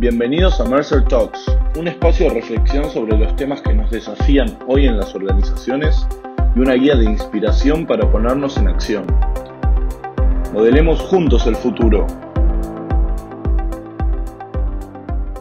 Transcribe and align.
Bienvenidos 0.00 0.60
a 0.60 0.64
Mercer 0.64 1.02
Talks, 1.06 1.44
un 1.76 1.88
espacio 1.88 2.28
de 2.28 2.34
reflexión 2.34 2.88
sobre 2.88 3.18
los 3.18 3.34
temas 3.34 3.60
que 3.62 3.74
nos 3.74 3.90
desafían 3.90 4.56
hoy 4.68 4.86
en 4.86 4.96
las 4.96 5.12
organizaciones 5.12 6.06
y 6.54 6.60
una 6.60 6.74
guía 6.74 6.94
de 6.94 7.04
inspiración 7.04 7.84
para 7.84 8.08
ponernos 8.08 8.56
en 8.58 8.68
acción. 8.68 9.06
Modelemos 10.52 11.00
juntos 11.00 11.48
el 11.48 11.56
futuro. 11.56 12.06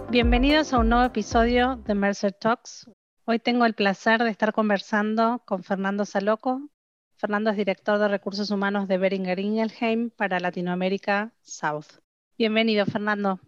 Bienvenidos 0.09 0.73
a 0.73 0.79
un 0.79 0.89
nuevo 0.89 1.05
episodio 1.05 1.75
de 1.85 1.93
Mercer 1.93 2.33
Talks. 2.33 2.89
Hoy 3.25 3.37
tengo 3.37 3.63
el 3.67 3.75
placer 3.75 4.23
de 4.23 4.31
estar 4.31 4.53
conversando 4.53 5.39
con 5.45 5.63
Fernando 5.63 6.03
Saloco. 6.03 6.67
Fernando 7.17 7.51
es 7.51 7.57
director 7.57 7.99
de 7.99 8.07
recursos 8.07 8.49
humanos 8.49 8.87
de 8.87 8.97
Beringer 8.97 9.37
Ingelheim 9.37 10.09
para 10.09 10.39
Latinoamérica 10.39 11.31
South. 11.43 11.99
Bienvenido, 12.39 12.87
Fernando. 12.87 13.39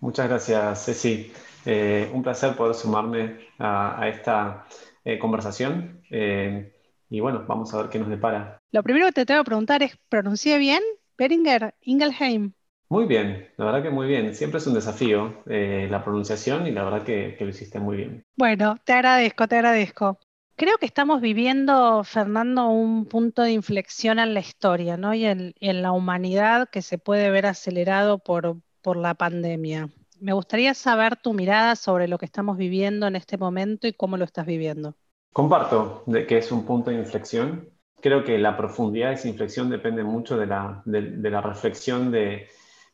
Muchas 0.00 0.28
gracias, 0.28 0.84
Ceci. 0.84 1.32
Eh, 1.66 2.10
un 2.12 2.22
placer 2.22 2.54
poder 2.56 2.74
sumarme 2.74 3.38
a, 3.58 4.08
esta 4.08 4.66
eh, 5.04 5.18
conversación. 5.18 6.02
Eh, 6.10 6.72
y 7.08 7.20
bueno, 7.20 7.44
vamos 7.46 7.72
a 7.72 7.78
ver 7.78 7.90
qué 7.90 7.98
nos 7.98 8.08
depara. 8.08 8.58
Lo 8.72 8.82
primero 8.82 9.06
que 9.06 9.12
te 9.12 9.26
tengo 9.26 9.42
que 9.42 9.46
preguntar 9.46 9.82
es, 9.82 9.96
¿pronuncié 10.08 10.58
bien? 10.58 10.82
Beringer, 11.16 11.74
Ingelheim. 11.82 12.52
Muy 12.90 13.06
bien, 13.06 13.48
la 13.56 13.64
verdad 13.64 13.82
que 13.82 13.90
muy 13.90 14.06
bien. 14.06 14.34
Siempre 14.34 14.58
es 14.58 14.66
un 14.66 14.74
desafío 14.74 15.42
la 15.46 16.04
pronunciación 16.04 16.66
y 16.66 16.70
la 16.70 16.84
verdad 16.84 17.02
que, 17.02 17.36
lo 17.40 17.48
hiciste 17.48 17.80
muy 17.80 17.96
bien. 17.96 18.24
Bueno, 18.36 18.76
te 18.84 18.92
agradezco, 18.92 19.48
te 19.48 19.56
agradezco. 19.56 20.18
Creo 20.56 20.76
que 20.78 20.86
estamos 20.86 21.20
viviendo, 21.20 22.04
Fernando, 22.04 22.68
un 22.68 23.06
punto 23.06 23.42
de 23.42 23.52
inflexión 23.52 24.18
en 24.18 24.34
la 24.34 24.40
historia, 24.40 24.96
¿no? 24.96 25.14
Y 25.14 25.24
en, 25.24 25.54
en 25.58 25.82
la 25.82 25.92
humanidad 25.92 26.68
que 26.68 26.82
se 26.82 26.98
puede 26.98 27.30
ver 27.30 27.46
acelerado 27.46 28.18
por, 28.18 28.58
por 28.84 28.96
la 28.98 29.14
pandemia. 29.14 29.88
Me 30.20 30.34
gustaría 30.34 30.74
saber 30.74 31.16
tu 31.16 31.32
mirada 31.32 31.74
sobre 31.74 32.06
lo 32.06 32.18
que 32.18 32.26
estamos 32.26 32.56
viviendo 32.56 33.06
en 33.06 33.16
este 33.16 33.38
momento 33.38 33.88
y 33.88 33.94
cómo 33.94 34.16
lo 34.16 34.24
estás 34.24 34.46
viviendo. 34.46 34.94
Comparto 35.32 36.04
de 36.06 36.26
que 36.26 36.38
es 36.38 36.52
un 36.52 36.64
punto 36.64 36.90
de 36.90 36.98
inflexión. 36.98 37.70
Creo 38.00 38.22
que 38.22 38.38
la 38.38 38.56
profundidad 38.56 39.08
de 39.08 39.14
esa 39.14 39.28
inflexión 39.28 39.70
depende 39.70 40.04
mucho 40.04 40.36
de 40.36 40.46
la, 40.46 40.82
de, 40.84 41.30
la 41.30 41.40
reflexión 41.40 42.12
de, 42.12 42.48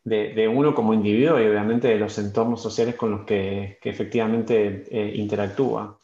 de, 0.04 0.48
uno 0.48 0.74
como 0.74 0.94
individuo 0.94 1.40
y 1.40 1.46
obviamente 1.46 1.88
de 1.88 1.98
los 1.98 2.16
entornos 2.18 2.62
sociales 2.62 2.94
con 2.94 3.10
los 3.10 3.26
que, 3.26 3.78
que 3.82 3.90
efectivamente 3.90 4.86
eh, 4.88 5.16
interactúa. 5.16 5.98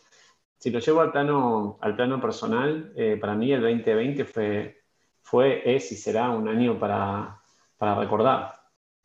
Si 0.58 0.70
lo 0.70 0.80
llevo 0.80 1.00
al 1.00 1.12
plano, 1.12 1.78
al 1.80 1.94
plano 1.94 2.20
personal, 2.20 2.92
eh, 2.96 3.16
para 3.20 3.36
mí 3.36 3.52
el 3.52 3.62
2020 3.62 4.24
fue, 4.24 4.82
fue, 5.22 5.76
es 5.76 5.92
y 5.92 5.96
será 5.96 6.30
un 6.30 6.48
año 6.48 6.78
para, 6.78 7.40
para 7.78 7.94
recordar 7.94 8.55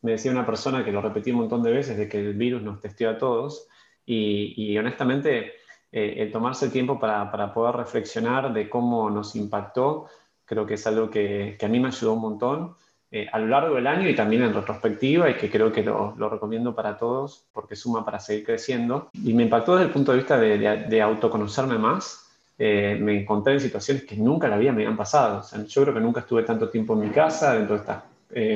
me 0.02 0.12
decía 0.12 0.30
una 0.30 0.46
persona 0.46 0.84
que 0.84 0.92
lo 0.92 1.00
repetí 1.00 1.30
un 1.30 1.38
montón 1.38 1.62
de 1.62 1.72
veces, 1.72 1.96
de 1.96 2.08
que 2.08 2.18
el 2.18 2.34
virus 2.34 2.62
nos 2.62 2.80
testió 2.80 3.10
a 3.10 3.18
todos, 3.18 3.68
y, 4.04 4.76
honestamente 4.76 5.52
eh, 5.92 6.14
el 6.18 6.32
tomarse 6.32 6.66
el 6.66 6.72
tiempo 6.72 6.98
para, 6.98 7.30
para, 7.30 7.52
poder 7.52 7.76
reflexionar 7.76 8.52
de 8.52 8.68
cómo 8.68 9.10
nos 9.10 9.36
impactó, 9.36 10.06
creo 10.44 10.66
que 10.66 10.74
es 10.74 10.86
algo 10.86 11.10
que, 11.10 11.56
que 11.58 11.66
a 11.66 11.68
mí 11.68 11.78
me 11.78 11.88
ayudó 11.88 12.14
un 12.14 12.20
montón 12.20 12.74
eh, 13.14 13.28
a 13.30 13.38
lo 13.38 13.46
largo 13.46 13.74
del 13.74 13.86
año 13.86 14.08
y 14.08 14.14
también 14.14 14.42
en 14.42 14.54
retrospectiva, 14.54 15.28
y 15.28 15.34
que 15.34 15.50
creo 15.50 15.70
que 15.70 15.82
lo, 15.82 16.14
lo, 16.16 16.30
recomiendo 16.30 16.74
para 16.74 16.96
todos 16.96 17.44
porque 17.52 17.76
suma 17.76 18.06
para 18.06 18.18
seguir 18.18 18.46
creciendo. 18.46 19.10
Y 19.12 19.34
me 19.34 19.42
impactó 19.42 19.74
desde 19.74 19.88
el 19.88 19.92
punto 19.92 20.12
de 20.12 20.18
vista 20.18 20.38
de, 20.38 20.58
de, 20.58 21.02
autoconocerme 21.02 21.76
más. 21.76 22.30
Eh, 22.58 22.96
me 22.98 23.20
encontré 23.20 23.52
en 23.52 23.60
situaciones 23.60 24.04
que 24.04 24.16
nunca 24.16 24.48
la 24.48 24.56
vida 24.56 24.72
me 24.72 24.82
habían 24.82 24.96
pasado. 24.96 25.40
O 25.40 25.42
sea, 25.42 25.62
yo 25.62 25.82
creo 25.82 25.92
que 25.92 26.00
nunca 26.00 26.20
estuve 26.20 26.42
tanto 26.42 26.70
tiempo 26.70 26.94
en 26.94 27.00
mi 27.00 27.10
casa, 27.10 27.54
dentro 27.54 27.74
de 27.74 27.80
estas 27.82 28.02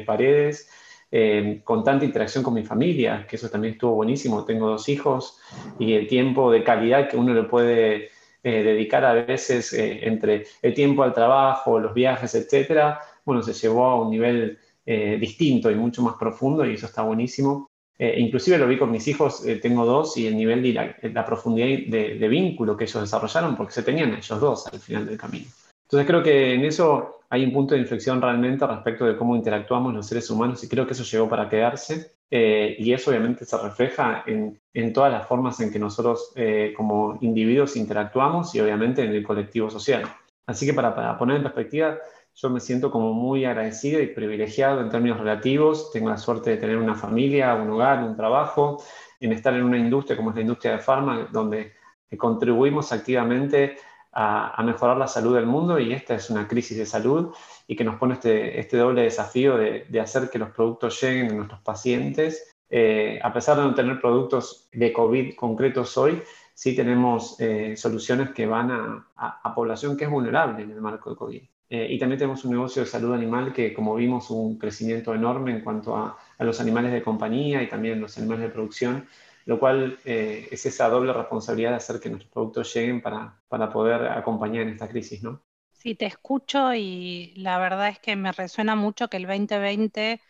paredes. 0.06 0.70
Eh, 1.18 1.62
con 1.64 1.82
tanta 1.82 2.04
interacción 2.04 2.44
con 2.44 2.52
mi 2.52 2.62
familia, 2.62 3.26
que 3.26 3.36
eso 3.36 3.48
también 3.48 3.72
estuvo 3.72 3.94
buenísimo. 3.94 4.44
Tengo 4.44 4.68
dos 4.68 4.86
hijos 4.90 5.38
y 5.78 5.94
el 5.94 6.06
tiempo 6.06 6.52
de 6.52 6.62
calidad 6.62 7.08
que 7.08 7.16
uno 7.16 7.32
le 7.32 7.44
puede 7.44 8.10
eh, 8.42 8.62
dedicar 8.62 9.02
a 9.02 9.14
veces 9.14 9.72
eh, 9.72 10.00
entre 10.06 10.44
el 10.60 10.74
tiempo 10.74 11.02
al 11.02 11.14
trabajo, 11.14 11.80
los 11.80 11.94
viajes, 11.94 12.34
etcétera, 12.34 13.00
bueno, 13.24 13.42
se 13.42 13.54
llevó 13.54 13.86
a 13.86 14.02
un 14.02 14.10
nivel 14.10 14.58
distinto 14.84 15.68
y 15.68 15.74
mucho 15.74 16.00
más 16.00 16.14
profundo 16.14 16.64
y 16.64 16.74
eso 16.74 16.86
está 16.86 17.02
buenísimo. 17.02 17.70
inclusive 17.98 18.56
lo 18.56 18.68
vi 18.68 18.78
con 18.78 18.92
mis 18.92 19.08
hijos, 19.08 19.42
tengo 19.60 19.84
dos, 19.84 20.16
y 20.16 20.28
el 20.28 20.36
nivel 20.36 20.72
la, 20.72 20.94
la 21.02 21.24
profundidad 21.24 21.66
de, 21.66 22.18
de, 22.18 22.28
vínculo 22.28 22.76
que 22.76 22.84
ellos 22.84 23.02
desarrollaron, 23.02 23.56
porque 23.56 23.72
se 23.72 23.82
tenían 23.82 24.14
ellos 24.14 24.40
dos 24.40 24.66
al 24.72 24.78
final 24.78 25.06
del 25.06 25.18
camino. 25.18 25.46
Entonces 25.86 26.06
creo 26.06 26.22
que 26.22 26.54
en 26.54 26.64
eso 26.66 27.15
hay 27.28 27.44
un 27.44 27.52
punto 27.52 27.74
de 27.74 27.80
inflexión 27.80 28.20
realmente 28.20 28.66
respecto 28.66 29.04
de 29.04 29.16
cómo 29.16 29.36
interactuamos 29.36 29.92
los 29.94 30.06
seres 30.06 30.30
humanos 30.30 30.62
y 30.62 30.68
creo 30.68 30.86
que 30.86 30.92
eso 30.92 31.04
llegó 31.04 31.28
para 31.28 31.48
quedarse 31.48 32.16
eh, 32.30 32.76
y 32.78 32.92
eso 32.92 33.10
obviamente 33.10 33.44
se 33.44 33.56
refleja 33.58 34.24
en, 34.26 34.60
en, 34.74 34.92
todas 34.92 35.12
las 35.12 35.26
formas 35.26 35.60
en 35.60 35.70
que 35.70 35.78
nosotros 35.78 36.32
eh, 36.34 36.72
como 36.76 37.18
individuos 37.20 37.76
interactuamos 37.76 38.54
y 38.54 38.60
obviamente 38.60 39.04
en 39.04 39.12
el 39.12 39.22
colectivo 39.22 39.70
social. 39.70 40.02
Así 40.46 40.66
que 40.66 40.74
para, 40.74 41.18
poner 41.18 41.36
en 41.36 41.42
perspectiva, 41.42 41.98
yo 42.34 42.50
me 42.50 42.60
siento 42.60 42.90
como 42.90 43.12
muy 43.12 43.44
agradecido 43.44 44.00
y 44.00 44.08
privilegiado 44.08 44.80
en 44.80 44.90
términos 44.90 45.18
relativos. 45.18 45.90
Tengo 45.92 46.08
la 46.08 46.18
suerte 46.18 46.50
de 46.50 46.56
tener 46.56 46.76
una 46.76 46.94
familia, 46.94 47.54
un 47.54 47.70
hogar, 47.70 48.02
un 48.02 48.16
trabajo, 48.16 48.82
en 49.20 49.32
estar 49.32 49.54
en 49.54 49.64
una 49.64 49.78
industria 49.78 50.16
como 50.16 50.30
es 50.30 50.36
la 50.36 50.42
industria 50.42 50.72
de 50.72 50.78
farma, 50.78 51.28
donde 51.32 51.72
contribuimos 52.18 52.92
activamente 52.92 53.76
a, 54.18 54.62
mejorar 54.62 54.96
la 54.96 55.06
salud 55.06 55.34
del 55.34 55.44
mundo 55.44 55.78
y 55.78 55.92
esta 55.92 56.14
es 56.14 56.30
una 56.30 56.48
crisis 56.48 56.78
de 56.78 56.86
salud 56.86 57.34
y 57.66 57.76
que 57.76 57.84
nos 57.84 57.96
pone 57.96 58.14
este, 58.14 58.58
este 58.58 58.78
doble 58.78 59.02
desafío 59.02 59.58
de, 59.58 59.84
de, 59.90 60.00
hacer 60.00 60.30
que 60.30 60.38
los 60.38 60.50
productos 60.50 60.98
lleguen 61.02 61.32
a 61.32 61.34
nuestros 61.34 61.60
pacientes. 61.60 62.56
Eh, 62.70 63.20
a 63.22 63.30
pesar 63.32 63.58
de 63.58 63.64
no 63.64 63.74
tener 63.74 64.00
productos 64.00 64.70
de 64.72 64.90
COVID 64.90 65.34
concretos 65.34 65.98
hoy, 65.98 66.22
sí 66.54 66.74
tenemos 66.74 67.38
eh, 67.40 67.76
soluciones 67.76 68.30
que 68.30 68.46
van 68.46 68.70
a, 68.70 69.06
a, 69.16 69.54
población 69.54 69.98
que 69.98 70.04
es 70.04 70.10
vulnerable 70.10 70.62
en 70.62 70.70
el 70.70 70.80
marco 70.80 71.10
de 71.10 71.16
COVID. 71.16 71.42
Eh, 71.68 71.88
y 71.90 71.98
también 71.98 72.18
tenemos 72.18 72.42
un 72.46 72.52
negocio 72.52 72.82
de 72.82 72.88
salud 72.88 73.12
animal 73.12 73.52
que, 73.52 73.74
como 73.74 73.94
vimos, 73.96 74.30
un 74.30 74.56
crecimiento 74.56 75.14
enorme 75.14 75.50
en 75.50 75.60
cuanto 75.60 75.94
a, 75.94 76.16
a 76.38 76.44
los 76.44 76.58
animales 76.58 76.92
de 76.92 77.02
compañía 77.02 77.62
y 77.62 77.68
también 77.68 78.00
los 78.00 78.16
animales 78.16 78.44
de 78.44 78.50
producción 78.50 79.06
lo 79.46 79.58
cual 79.58 79.98
eh, 80.04 80.48
es 80.50 80.66
esa 80.66 80.88
doble 80.88 81.12
responsabilidad 81.12 81.70
de 81.70 81.76
hacer 81.76 82.00
que 82.00 82.10
nuestros 82.10 82.32
productos 82.32 82.74
lleguen 82.74 83.00
para, 83.00 83.40
para 83.48 83.70
poder 83.70 84.08
acompañar 84.08 84.62
en 84.62 84.70
esta 84.70 84.88
crisis, 84.88 85.22
¿no? 85.22 85.42
Sí, 85.70 85.94
te 85.94 86.06
escucho 86.06 86.74
y 86.74 87.32
la 87.36 87.58
verdad 87.58 87.88
es 87.88 88.00
que 88.00 88.16
me 88.16 88.32
resuena 88.32 88.74
mucho 88.74 89.08
que 89.08 89.18
el 89.18 89.26
2020 89.26 90.20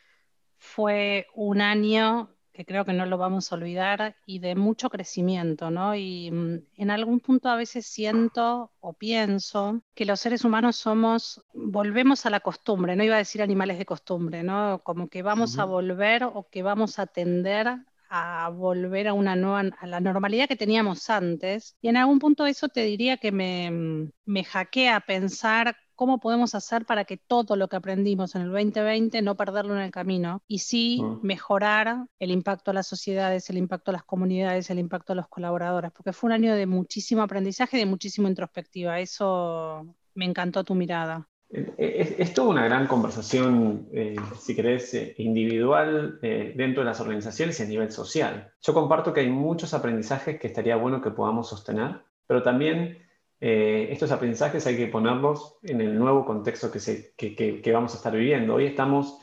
fue 0.59 1.27
un 1.34 1.62
año 1.62 2.31
que 2.53 2.65
creo 2.65 2.87
que 2.87 2.94
no 2.94 3.04
lo 3.04 3.19
vamos 3.19 3.53
a 3.53 3.54
olvidar 3.54 4.16
y 4.25 4.38
de 4.38 4.54
mucho 4.54 4.88
crecimiento, 4.88 5.71
¿no? 5.71 5.94
Y 5.94 6.31
mm, 6.31 6.56
en 6.77 6.91
algún 6.91 7.21
punto 7.21 7.50
a 7.50 7.56
veces 7.56 7.87
siento 7.87 8.72
o 8.81 8.94
pienso 8.94 9.83
que 9.94 10.06
los 10.06 10.21
seres 10.21 10.43
humanos 10.43 10.77
somos, 10.77 11.44
volvemos 11.53 12.25
a 12.25 12.31
la 12.31 12.41
costumbre, 12.41 12.97
no 12.97 13.04
iba 13.04 13.15
a 13.16 13.19
decir 13.19 13.43
animales 13.43 13.77
de 13.78 13.84
costumbre, 13.84 14.43
¿no? 14.43 14.81
Como 14.83 15.09
que 15.09 15.22
vamos 15.22 15.59
a 15.59 15.65
volver 15.65 16.25
o 16.25 16.48
que 16.50 16.62
vamos 16.62 16.98
a 16.98 17.06
tender 17.06 17.78
a 18.08 18.48
volver 18.50 19.08
a 19.08 19.12
una 19.14 19.36
nueva, 19.36 19.70
a 19.78 19.86
la 19.86 20.00
normalidad 20.00 20.48
que 20.48 20.56
teníamos 20.56 21.10
antes. 21.10 21.76
Y 21.80 21.88
en 21.88 21.96
algún 21.96 22.18
punto 22.18 22.46
eso 22.46 22.68
te 22.68 22.82
diría 22.82 23.16
que 23.16 23.32
me, 23.32 23.70
mm, 23.70 24.10
me 24.26 24.44
hackea 24.44 25.00
pensar 25.00 25.76
cómo 25.96 26.20
podemos 26.20 26.54
hacer 26.54 26.84
para 26.86 27.04
que 27.04 27.16
todo 27.16 27.56
lo 27.56 27.68
que 27.68 27.76
aprendimos 27.76 28.34
en 28.34 28.42
el 28.42 28.52
2020 28.52 29.22
no 29.22 29.36
perderlo 29.36 29.74
en 29.74 29.82
el 29.82 29.90
camino 29.90 30.42
y 30.46 30.60
sí 30.60 31.00
mm. 31.02 31.26
mejorar 31.26 32.06
el 32.20 32.30
impacto 32.30 32.70
a 32.70 32.74
las 32.74 32.86
sociedades, 32.86 33.50
el 33.50 33.58
impacto 33.58 33.90
a 33.90 33.94
las 33.94 34.04
comunidades, 34.04 34.70
el 34.70 34.78
impacto 34.78 35.14
a 35.14 35.16
los 35.16 35.28
colaboradores, 35.28 35.90
porque 35.92 36.12
fue 36.12 36.28
un 36.28 36.34
año 36.34 36.54
de 36.54 36.66
muchísimo 36.66 37.22
aprendizaje 37.22 37.78
de 37.78 37.86
muchísima 37.86 38.28
introspectiva. 38.28 39.00
Eso 39.00 39.96
me 40.14 40.26
encantó 40.26 40.62
tu 40.62 40.74
mirada. 40.74 41.28
Es, 41.48 42.34
toda 42.34 42.48
una 42.48 42.64
gran 42.64 42.88
conversación, 42.88 43.88
eh, 43.92 44.16
si 44.38 44.56
querés, 44.56 44.92
eh, 44.94 45.14
individual 45.18 46.18
eh, 46.20 46.52
dentro 46.56 46.82
de 46.82 46.86
las 46.86 47.00
organizaciones 47.00 47.60
y 47.60 47.62
a 47.62 47.66
nivel 47.66 47.92
social. 47.92 48.52
Yo 48.60 48.74
comparto 48.74 49.12
que 49.12 49.21
hay 49.21 49.30
muchos 49.30 49.72
aprendizajes 49.72 50.41
que 50.41 50.48
estaría 50.48 50.74
bueno 50.76 51.00
que 51.00 51.10
podamos 51.10 51.48
sostener, 51.48 52.00
pero 52.26 52.42
también 52.42 52.98
estos 53.38 54.10
aprendizajes 54.12 54.66
hay 54.66 54.78
que 54.78 54.86
ponerlos 54.86 55.59
en 55.62 55.82
el 55.82 55.98
nuevo 55.98 56.24
contexto 56.24 56.72
que, 56.72 56.80
se, 56.80 57.12
que, 57.16 57.36
que, 57.36 57.72
vamos 57.72 57.92
a 57.92 57.98
estar 57.98 58.12
viviendo. 58.16 58.54
Hoy 58.54 58.65
estamos 58.65 59.21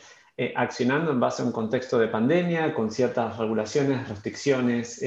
accionando 0.56 1.12
en 1.12 1.20
base 1.20 1.42
a 1.42 1.46
un 1.46 1.52
contexto 1.52 1.98
de 1.98 2.08
pandemia, 2.08 2.76
con 2.76 2.92
ciertas 2.92 3.38
regulaciones, 3.40 4.08
restricciones 4.08 5.04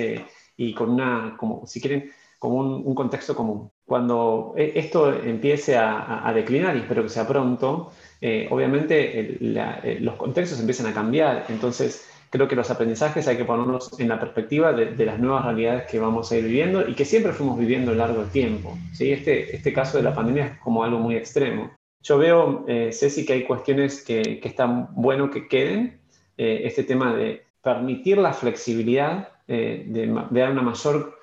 y 0.57 0.75
con 0.75 0.91
una, 0.91 1.37
como 1.39 1.67
si 1.69 1.81
quieren, 1.81 2.11
como 2.39 2.57
un, 2.57 2.95
contexto 2.95 3.35
común. 3.35 3.71
Cuando 3.85 4.55
e, 4.57 4.73
esto 4.77 5.13
empiece 5.13 5.77
a, 5.77 6.31
declinar, 6.35 6.77
y 6.77 6.81
espero 6.81 7.03
que 7.03 7.09
sea 7.09 7.27
pronto, 7.27 7.93
eh, 8.21 8.49
obviamente 8.51 9.39
eh, 9.41 9.99
los 10.01 10.17
contextos 10.17 10.61
empiezan 10.61 10.87
a 10.87 10.95
cambiar. 10.95 11.47
Entonces, 11.49 12.09
creo 12.31 12.49
que 12.49 12.57
los 12.57 12.71
aprendizajes 12.71 13.27
hay 13.29 13.37
que 13.37 13.45
ponerlos 13.45 13.99
en 13.99 14.09
la 14.09 14.21
perspectiva 14.21 14.73
de, 14.73 15.05
las 15.05 15.19
nuevas 15.19 15.45
realidades 15.45 15.91
que 15.91 15.99
vamos 15.99 16.31
a 16.31 16.37
ir 16.37 16.45
viviendo 16.45 16.87
y 16.87 16.95
que 16.95 17.05
siempre 17.05 17.33
fuimos 17.33 17.59
viviendo 17.59 17.91
a 17.91 17.95
lo 17.95 18.01
largo 18.01 18.21
del 18.21 18.31
tiempo. 18.31 18.77
¿sí? 18.93 19.13
Este, 19.13 19.55
este 19.55 19.73
caso 19.73 19.97
de 19.97 20.05
la 20.05 20.15
pandemia 20.15 20.47
es 20.47 20.59
como 20.59 20.85
algo 20.85 20.99
muy 20.99 21.17
extremo. 21.17 21.71
Yo 22.03 22.19
veo, 22.19 22.65
eh, 22.69 22.91
Ceci, 22.93 23.25
que 23.25 23.33
hay 23.33 23.45
cuestiones 23.45 24.05
que, 24.05 24.39
que 24.41 24.49
están 24.49 24.89
bueno 24.95 25.31
que 25.31 25.49
queden. 25.49 26.01
este 26.37 26.83
tema 26.83 27.15
de 27.15 27.47
permitir 27.63 28.19
la 28.19 28.35
flexibilidad 28.35 29.31
de, 29.49 29.85
de, 29.89 30.41
dar 30.41 30.53
una 30.53 30.63
mayor 30.63 31.16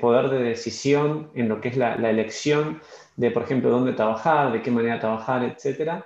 poder 0.00 0.28
de 0.28 0.42
decisión 0.42 1.30
en 1.34 1.48
lo 1.48 1.60
que 1.60 1.68
es 1.68 1.76
la, 1.76 1.94
elección 1.94 2.82
de, 3.16 3.30
por 3.30 3.42
ejemplo, 3.44 3.70
dónde 3.70 3.94
trabajar, 3.94 4.52
de 4.52 4.60
qué 4.60 4.70
manera 4.70 5.00
trabajar, 5.00 5.42
etc. 5.44 6.04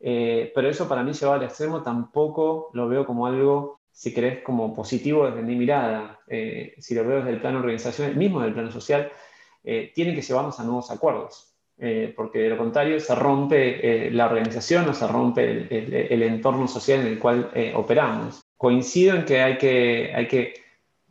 pero 0.00 0.68
eso 0.68 0.88
para 0.88 1.04
mí 1.04 1.12
llevado 1.12 1.38
al 1.38 1.44
extremo 1.44 1.82
tampoco 1.82 2.70
lo 2.72 2.88
veo 2.88 3.06
como 3.06 3.26
algo 3.26 3.78
si 3.98 4.14
querés, 4.14 4.44
como 4.44 4.76
positivo 4.76 5.26
desde 5.26 5.42
mi 5.42 5.56
mirada, 5.56 6.20
eh, 6.28 6.76
si 6.78 6.94
lo 6.94 7.04
veo 7.04 7.16
desde 7.16 7.30
el 7.30 7.40
plano 7.40 7.58
organizacional, 7.58 8.14
mismo 8.14 8.38
desde 8.38 8.50
el 8.50 8.54
plano 8.54 8.70
social, 8.70 9.10
eh, 9.64 9.90
tiene 9.92 10.14
que 10.14 10.22
llevarnos 10.22 10.60
a 10.60 10.62
nuevos 10.62 10.92
acuerdos, 10.92 11.52
eh, 11.78 12.12
porque 12.14 12.38
de 12.38 12.50
lo 12.50 12.56
contrario 12.56 13.00
se 13.00 13.12
rompe 13.16 14.08
la 14.12 14.26
organización 14.26 14.88
o 14.88 14.94
se 14.94 15.04
rompe 15.04 15.66
el, 16.14 16.22
entorno 16.22 16.68
social 16.68 17.00
en 17.00 17.06
el 17.08 17.18
cual 17.18 17.50
operamos. 17.74 18.40
Coincido 18.56 19.16
en 19.16 19.24
que 19.24 19.40
hay 19.40 19.58
que, 19.58 20.12
hay 20.14 20.28
que 20.28 20.54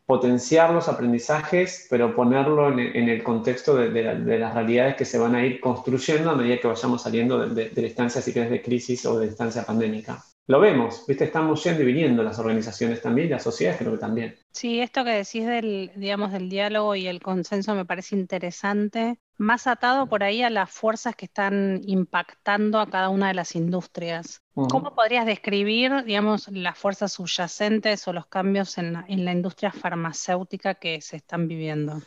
potenciar 0.07 0.73
los 0.73 0.87
aprendizajes, 0.87 1.85
pero 1.89 2.15
ponerlo 2.15 2.69
en, 2.69 3.09
el 3.09 3.21
contexto 3.23 3.75
de, 3.75 4.39
las 4.39 4.53
realidades 4.53 4.95
que 4.95 5.03
se 5.03 5.19
van 5.19 5.35
a 5.35 5.45
ir 5.45 5.59
construyendo 5.59 6.31
a 6.31 6.35
medida 6.35 6.59
que 6.59 6.67
vayamos 6.67 7.03
saliendo 7.03 7.47
de, 7.49 7.71
la 7.75 7.87
instancia, 7.87 8.21
si 8.21 8.33
querés, 8.33 8.49
de 8.49 8.61
crisis 8.61 9.05
o 9.05 9.19
de 9.19 9.27
instancia 9.27 9.65
pandémica 9.65 10.23
lo 10.49 10.61
vemos, 10.61 11.03
¿viste? 11.05 11.25
Estamos 11.25 11.61
yendo 11.65 11.83
y 11.83 11.85
viniendo 11.85 12.23
las 12.23 12.39
organizaciones 12.39 13.01
también, 13.01 13.29
las 13.29 13.43
sociedades 13.43 13.79
creo 13.79 13.91
que 13.91 13.97
también. 13.97 14.37
Sí, 14.51 14.79
esto 14.79 15.03
que 15.03 15.11
decís 15.11 15.45
del, 15.45 15.91
digamos, 15.97 16.31
del 16.31 16.47
diálogo 16.49 16.95
y 16.95 17.05
el 17.05 17.21
consenso 17.21 17.75
me 17.75 17.83
parece 17.83 18.15
interesante, 18.15 19.19
más 19.37 19.67
atado 19.67 20.07
por 20.07 20.23
ahí 20.23 20.41
a 20.41 20.49
las 20.49 20.69
fuerzas 20.69 21.15
que 21.15 21.25
están 21.25 21.81
impactando 21.85 22.79
a 22.79 22.87
cada 22.87 23.09
una 23.09 23.27
de 23.27 23.33
las 23.33 23.55
industrias. 23.55 24.41
¿Cómo 24.53 24.95
podrías 24.95 25.25
describir, 25.25 26.03
digamos, 26.03 26.47
las 26.47 26.77
fuerzas 26.77 27.11
subyacentes 27.13 28.07
o 28.07 28.13
los 28.13 28.25
cambios 28.25 28.77
en 28.77 28.93
la, 28.93 29.31
industria 29.31 29.71
farmacéutica 29.71 30.75
que 30.75 30.99
se 31.01 31.17
están 31.17 31.47
viviendo? 31.47 32.01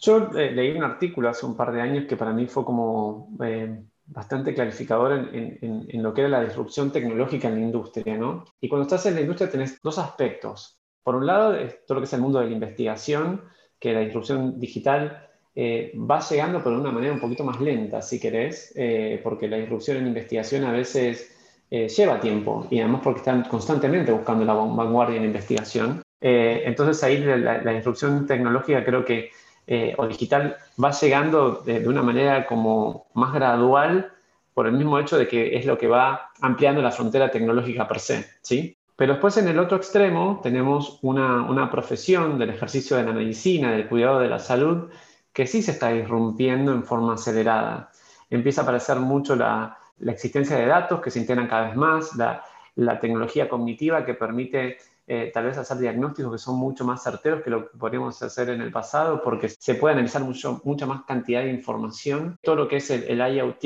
Yo 0.00 0.30
eh, 0.36 0.50
leí 0.50 0.76
un 0.76 0.82
artículo 0.82 1.28
hace 1.28 1.46
un 1.46 1.56
par 1.56 1.72
de 1.72 1.80
años 1.80 2.06
que 2.08 2.16
para 2.16 2.32
mí 2.32 2.46
fue 2.46 2.64
como... 2.64 3.28
Eh, 3.42 3.82
bastante 4.06 4.54
clarificador 4.54 5.30
en, 5.32 6.02
lo 6.02 6.14
que 6.14 6.20
era 6.22 6.30
la 6.30 6.44
disrupción 6.44 6.92
tecnológica 6.92 7.48
en 7.48 7.56
la 7.56 7.66
industria, 7.66 8.16
¿no? 8.16 8.44
Y 8.60 8.68
cuando 8.68 8.84
estás 8.84 9.06
en 9.06 9.16
la 9.16 9.20
industria 9.22 9.50
tenés 9.50 9.80
dos 9.82 9.98
aspectos. 9.98 10.78
Por 11.02 11.16
un 11.16 11.26
lado, 11.26 11.56
todo 11.86 11.96
lo 11.96 12.00
que 12.00 12.06
es 12.06 12.12
el 12.12 12.20
mundo 12.20 12.38
de 12.38 12.46
la 12.46 12.52
investigación, 12.52 13.42
que 13.78 13.92
la 13.92 14.00
disrupción 14.00 14.58
digital 14.60 15.25
eh, 15.56 15.92
va 15.96 16.20
llegando 16.20 16.62
pero 16.62 16.76
de 16.76 16.82
una 16.82 16.92
manera 16.92 17.12
un 17.12 17.20
poquito 17.20 17.42
más 17.42 17.60
lenta, 17.60 18.00
si 18.02 18.20
querés, 18.20 18.72
eh, 18.76 19.20
porque 19.24 19.48
la 19.48 19.56
disrupción 19.56 19.96
en 19.96 20.06
investigación 20.06 20.64
a 20.64 20.72
veces 20.72 21.34
eh, 21.70 21.88
lleva 21.88 22.20
tiempo 22.20 22.68
y 22.70 22.78
además 22.78 23.00
porque 23.02 23.18
están 23.18 23.42
constantemente 23.44 24.12
buscando 24.12 24.44
la 24.44 24.54
vanguardia 24.54 25.16
en 25.16 25.24
investigación. 25.24 26.02
entonces 26.20 27.02
ahí 27.02 27.18
la, 27.18 27.36
la 27.36 27.72
disrupción 27.72 28.26
tecnológica 28.26 28.84
creo 28.84 29.04
que 29.04 29.30
eh, 29.68 29.94
o 29.98 30.06
digital 30.06 30.56
va 30.82 30.92
llegando 30.92 31.62
de, 31.66 31.88
una 31.88 32.00
manera 32.00 32.46
como 32.46 33.06
más 33.14 33.34
gradual 33.34 34.12
por 34.54 34.68
el 34.68 34.74
mismo 34.74 34.96
hecho 35.00 35.18
de 35.18 35.26
que 35.26 35.56
es 35.56 35.66
lo 35.66 35.76
que 35.76 35.88
va 35.88 36.30
ampliando 36.40 36.80
la 36.80 36.92
frontera 36.92 37.32
tecnológica 37.32 37.88
per 37.88 37.98
se, 37.98 38.24
¿sí? 38.42 38.76
Pero 38.94 39.14
después 39.14 39.36
en 39.38 39.48
el 39.48 39.58
otro 39.58 39.76
extremo 39.76 40.38
tenemos 40.40 41.00
una, 41.02 41.42
una 41.42 41.68
profesión 41.68 42.38
del 42.38 42.50
ejercicio 42.50 42.96
de 42.96 43.02
la 43.02 43.12
medicina, 43.12 43.72
del 43.72 43.88
cuidado 43.88 44.20
de 44.20 44.28
la 44.28 44.38
salud, 44.38 44.88
que 45.36 45.46
sí 45.46 45.60
se 45.60 45.72
está 45.72 45.94
irrumpiendo 45.94 46.72
en 46.72 46.82
forma 46.82 47.12
acelerada. 47.12 47.90
Empieza 48.30 48.62
a 48.62 48.64
aparecer 48.64 48.98
mucho 49.00 49.36
la, 49.36 49.76
la 49.98 50.12
existencia 50.12 50.56
de 50.56 50.64
datos 50.64 51.02
que 51.02 51.10
se 51.10 51.18
integran 51.18 51.46
cada 51.46 51.66
vez 51.66 51.76
más, 51.76 52.16
la, 52.16 52.42
la 52.76 52.98
tecnología 52.98 53.46
cognitiva 53.46 54.02
que 54.06 54.14
permite 54.14 54.78
eh, 55.06 55.30
tal 55.34 55.44
vez 55.44 55.58
hacer 55.58 55.76
diagnósticos 55.76 56.32
que 56.32 56.38
son 56.38 56.56
mucho 56.56 56.86
más 56.86 57.02
certeros 57.02 57.42
que 57.42 57.50
lo 57.50 57.70
que 57.70 57.76
podríamos 57.76 58.22
hacer 58.22 58.48
en 58.48 58.62
el 58.62 58.72
pasado, 58.72 59.22
porque 59.22 59.50
se 59.50 59.74
puede 59.74 59.92
analizar 59.92 60.22
mucho, 60.22 60.62
mucha 60.64 60.86
más 60.86 61.04
cantidad 61.04 61.42
de 61.42 61.50
información. 61.50 62.38
Todo 62.42 62.56
lo 62.56 62.66
que 62.66 62.76
es 62.76 62.88
el, 62.88 63.20
IoT, 63.20 63.60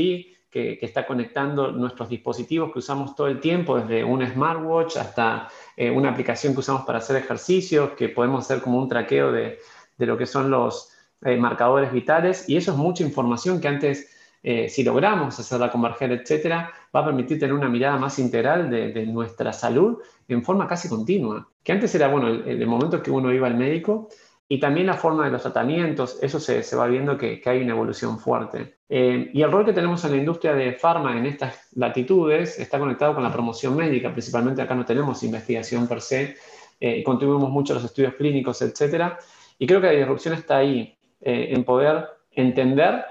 que, 0.50 0.76
está 0.82 1.06
conectando 1.06 1.70
nuestros 1.70 2.08
dispositivos 2.08 2.72
que 2.72 2.80
usamos 2.80 3.14
todo 3.14 3.28
el 3.28 3.38
tiempo, 3.38 3.78
desde 3.78 4.02
un 4.02 4.26
smartwatch 4.26 4.96
hasta 4.96 5.48
eh, 5.76 5.88
una 5.88 6.10
aplicación 6.10 6.52
que 6.52 6.58
usamos 6.58 6.82
para 6.82 6.98
hacer 6.98 7.14
ejercicios, 7.14 7.90
que 7.90 8.08
podemos 8.08 8.44
hacer 8.44 8.60
como 8.60 8.76
un 8.76 8.88
traqueo 8.88 9.30
de, 9.30 9.60
de 9.96 10.06
lo 10.06 10.18
que 10.18 10.26
son 10.26 10.50
los 10.50 10.96
eh, 11.24 11.36
marcadores 11.36 11.92
vitales, 11.92 12.48
y 12.48 12.56
eso 12.56 12.72
es 12.72 12.76
mucha 12.78 13.04
información 13.04 13.60
que 13.60 13.68
antes 13.68 14.10
eh, 14.42 14.70
si 14.70 14.82
logramos 14.82 15.38
hacerla 15.38 15.70
converger, 15.70 16.12
etcétera, 16.12 16.72
va 16.94 17.00
a 17.00 17.04
permitir 17.04 17.38
tener 17.38 17.54
una 17.54 17.68
mirada 17.68 17.98
más 17.98 18.18
integral 18.18 18.70
de, 18.70 19.06
nuestra 19.06 19.52
salud 19.52 19.98
en 20.28 20.42
forma 20.42 20.66
casi 20.66 20.88
continua. 20.88 21.48
Que 21.62 21.72
antes 21.72 21.94
era, 21.94 22.08
bueno, 22.08 22.28
el, 22.28 22.66
momento 22.66 23.02
que 23.02 23.10
uno 23.10 23.32
iba 23.32 23.46
al 23.46 23.56
médico 23.56 24.08
y 24.48 24.58
también 24.58 24.86
la 24.86 24.94
forma 24.94 25.26
de 25.26 25.30
los 25.30 25.42
tratamientos, 25.42 26.18
eso 26.22 26.40
se, 26.40 26.64
va 26.74 26.86
viendo 26.86 27.18
que, 27.18 27.42
hay 27.44 27.62
una 27.62 27.72
evolución 27.72 28.18
fuerte. 28.18 28.78
Eh, 28.88 29.30
y 29.32 29.42
el 29.42 29.52
rol 29.52 29.64
que 29.64 29.72
tenemos 29.72 30.04
en 30.04 30.12
la 30.12 30.16
industria 30.16 30.54
de 30.54 30.72
farma 30.72 31.16
en 31.16 31.26
estas 31.26 31.68
latitudes 31.76 32.58
está 32.58 32.78
conectado 32.78 33.14
con 33.14 33.22
la 33.22 33.32
promoción 33.32 33.76
médica, 33.76 34.10
principalmente 34.10 34.62
acá 34.62 34.74
no 34.74 34.84
tenemos 34.84 35.22
investigación 35.22 35.86
per 35.86 36.00
se, 36.00 36.36
eh, 36.80 37.04
contribuimos 37.04 37.50
mucho 37.50 37.74
a 37.74 37.76
los 37.76 37.84
estudios 37.84 38.14
clínicos, 38.14 38.62
etcétera. 38.62 39.18
Y 39.58 39.66
creo 39.66 39.80
que 39.80 39.88
la 39.88 39.92
disrupción 39.92 40.34
está 40.34 40.56
ahí, 40.56 40.96
en 41.20 41.64
poder 41.64 42.08
entender 42.30 43.04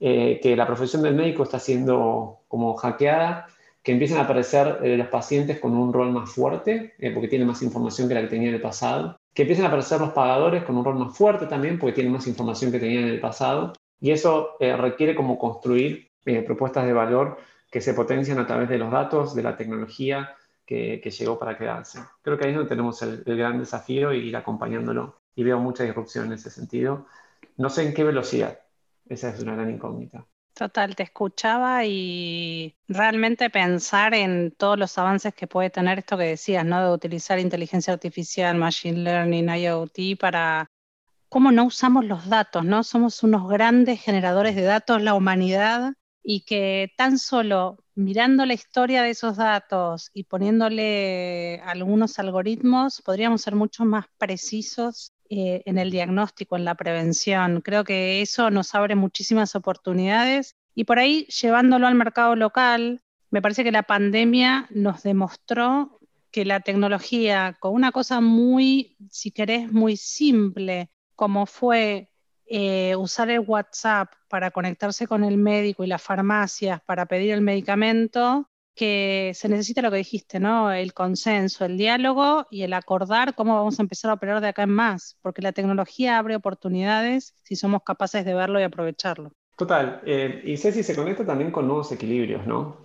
eh, 0.00 0.38
que 0.40 0.54
la 0.56 0.66
profesión 0.66 1.02
del 1.02 1.14
médico 1.14 1.42
está 1.42 1.58
siendo 1.58 2.42
como 2.46 2.74
hackeada, 2.76 3.48
que 3.82 3.92
empiezan 3.92 4.18
a 4.18 4.22
aparecer 4.22 4.78
eh, 4.82 4.96
los 4.96 5.08
pacientes 5.08 5.58
con 5.58 5.76
un 5.76 5.92
rol 5.92 6.12
más 6.12 6.30
fuerte, 6.30 6.94
eh, 6.98 7.10
porque 7.10 7.28
tienen 7.28 7.48
más 7.48 7.62
información 7.62 8.06
que 8.06 8.14
la 8.14 8.20
que 8.20 8.28
tenían 8.28 8.50
en 8.50 8.54
el 8.56 8.60
pasado, 8.60 9.18
que 9.34 9.42
empiezan 9.42 9.64
a 9.64 9.68
aparecer 9.68 10.00
los 10.00 10.10
pagadores 10.10 10.62
con 10.64 10.76
un 10.76 10.84
rol 10.84 10.98
más 10.98 11.16
fuerte 11.16 11.46
también, 11.46 11.78
porque 11.78 11.94
tienen 11.94 12.12
más 12.12 12.26
información 12.26 12.70
que 12.70 12.78
tenían 12.78 13.04
en 13.04 13.10
el 13.10 13.20
pasado, 13.20 13.72
y 14.00 14.12
eso 14.12 14.56
requiere 14.60 15.14
como 15.14 15.38
construir 15.38 16.10
propuestas 16.46 16.86
de 16.86 16.92
valor 16.92 17.38
que 17.70 17.80
se 17.80 17.94
potencian 17.94 18.38
a 18.38 18.46
través 18.46 18.68
de 18.68 18.78
los 18.78 18.92
datos, 18.92 19.34
de 19.34 19.42
la 19.42 19.56
tecnología 19.56 20.36
que, 20.64 21.00
llegó 21.00 21.38
para 21.38 21.56
quedarse. 21.56 22.00
Creo 22.22 22.38
que 22.38 22.44
ahí 22.44 22.50
es 22.50 22.56
donde 22.56 22.68
tenemos 22.68 23.02
el, 23.02 23.22
el 23.26 23.36
gran 23.36 23.58
desafío 23.58 24.12
y 24.12 24.28
ir 24.28 24.36
acompañándolo, 24.36 25.20
y 25.34 25.42
veo 25.42 25.58
mucha 25.58 25.82
disrupción 25.82 26.26
en 26.26 26.34
ese 26.34 26.50
sentido. 26.50 27.06
No 27.56 27.70
sé 27.70 27.86
en 27.86 27.94
qué 27.94 28.04
velocidad, 28.04 28.60
esa 29.08 29.30
es 29.30 29.40
una 29.40 29.54
gran 29.54 29.70
incógnita. 29.70 30.26
Total, 30.54 30.96
te 30.96 31.04
escuchaba 31.04 31.84
y 31.84 32.76
realmente 32.88 33.48
pensar 33.48 34.12
en 34.14 34.50
todos 34.50 34.76
los 34.76 34.98
avances 34.98 35.32
que 35.32 35.46
puede 35.46 35.70
tener 35.70 36.00
esto 36.00 36.18
que 36.18 36.24
decías, 36.24 36.64
¿no? 36.64 36.82
De 36.82 36.92
utilizar 36.92 37.38
inteligencia 37.38 37.92
artificial, 37.92 38.56
machine 38.56 38.98
learning, 38.98 39.48
IoT 39.48 40.18
para 40.18 40.68
cómo 41.28 41.52
no 41.52 41.64
usamos 41.64 42.04
los 42.06 42.28
datos, 42.28 42.64
¿no? 42.64 42.82
Somos 42.82 43.22
unos 43.22 43.48
grandes 43.48 44.00
generadores 44.02 44.56
de 44.56 44.62
datos, 44.62 45.00
la 45.00 45.14
humanidad, 45.14 45.92
y 46.22 46.40
que 46.40 46.92
tan 46.96 47.18
solo 47.18 47.78
mirando 47.94 48.44
la 48.44 48.54
historia 48.54 49.02
de 49.02 49.10
esos 49.10 49.36
datos 49.36 50.10
y 50.12 50.24
poniéndole 50.24 51.60
algunos 51.64 52.18
algoritmos, 52.18 53.00
podríamos 53.02 53.42
ser 53.42 53.54
mucho 53.54 53.84
más 53.84 54.06
precisos 54.18 55.12
eh, 55.30 55.62
en 55.66 55.78
el 55.78 55.90
diagnóstico, 55.90 56.56
en 56.56 56.64
la 56.64 56.74
prevención. 56.74 57.60
Creo 57.60 57.84
que 57.84 58.22
eso 58.22 58.50
nos 58.50 58.74
abre 58.74 58.94
muchísimas 58.94 59.54
oportunidades 59.54 60.56
y 60.74 60.84
por 60.84 60.98
ahí 60.98 61.26
llevándolo 61.26 61.86
al 61.86 61.94
mercado 61.94 62.36
local, 62.36 63.02
me 63.30 63.42
parece 63.42 63.64
que 63.64 63.72
la 63.72 63.82
pandemia 63.82 64.66
nos 64.70 65.02
demostró 65.02 65.98
que 66.30 66.44
la 66.44 66.60
tecnología, 66.60 67.56
con 67.60 67.74
una 67.74 67.92
cosa 67.92 68.20
muy, 68.20 68.96
si 69.10 69.30
querés, 69.30 69.70
muy 69.72 69.96
simple, 69.96 70.90
como 71.14 71.46
fue 71.46 72.10
eh, 72.46 72.96
usar 72.96 73.28
el 73.28 73.40
WhatsApp 73.40 74.12
para 74.28 74.50
conectarse 74.50 75.06
con 75.06 75.24
el 75.24 75.36
médico 75.36 75.84
y 75.84 75.88
las 75.88 76.02
farmacias 76.02 76.80
para 76.82 77.06
pedir 77.06 77.32
el 77.32 77.40
medicamento, 77.40 78.48
que 78.78 79.32
se 79.34 79.48
necesita 79.48 79.82
lo 79.82 79.90
que 79.90 79.96
dijiste, 79.96 80.38
¿no? 80.38 80.70
El 80.70 80.94
consenso, 80.94 81.64
el 81.64 81.76
diálogo 81.76 82.46
y 82.48 82.62
el 82.62 82.72
acordar 82.72 83.34
cómo 83.34 83.56
vamos 83.56 83.78
a 83.78 83.82
empezar 83.82 84.12
a 84.12 84.14
operar 84.14 84.40
de 84.40 84.46
acá 84.46 84.62
en 84.62 84.70
más, 84.70 85.18
porque 85.20 85.42
la 85.42 85.50
tecnología 85.50 86.16
abre 86.16 86.36
oportunidades 86.36 87.34
si 87.42 87.56
somos 87.56 87.82
capaces 87.82 88.24
de 88.24 88.34
verlo 88.34 88.60
y 88.60 88.62
aprovecharlo. 88.62 89.32
Total, 89.56 90.00
eh, 90.06 90.42
y 90.44 90.56
Ceci 90.56 90.84
se 90.84 90.94
conecta 90.94 91.26
también 91.26 91.50
con 91.50 91.66
nuevos 91.66 91.90
equilibrios, 91.90 92.46
¿no? 92.46 92.76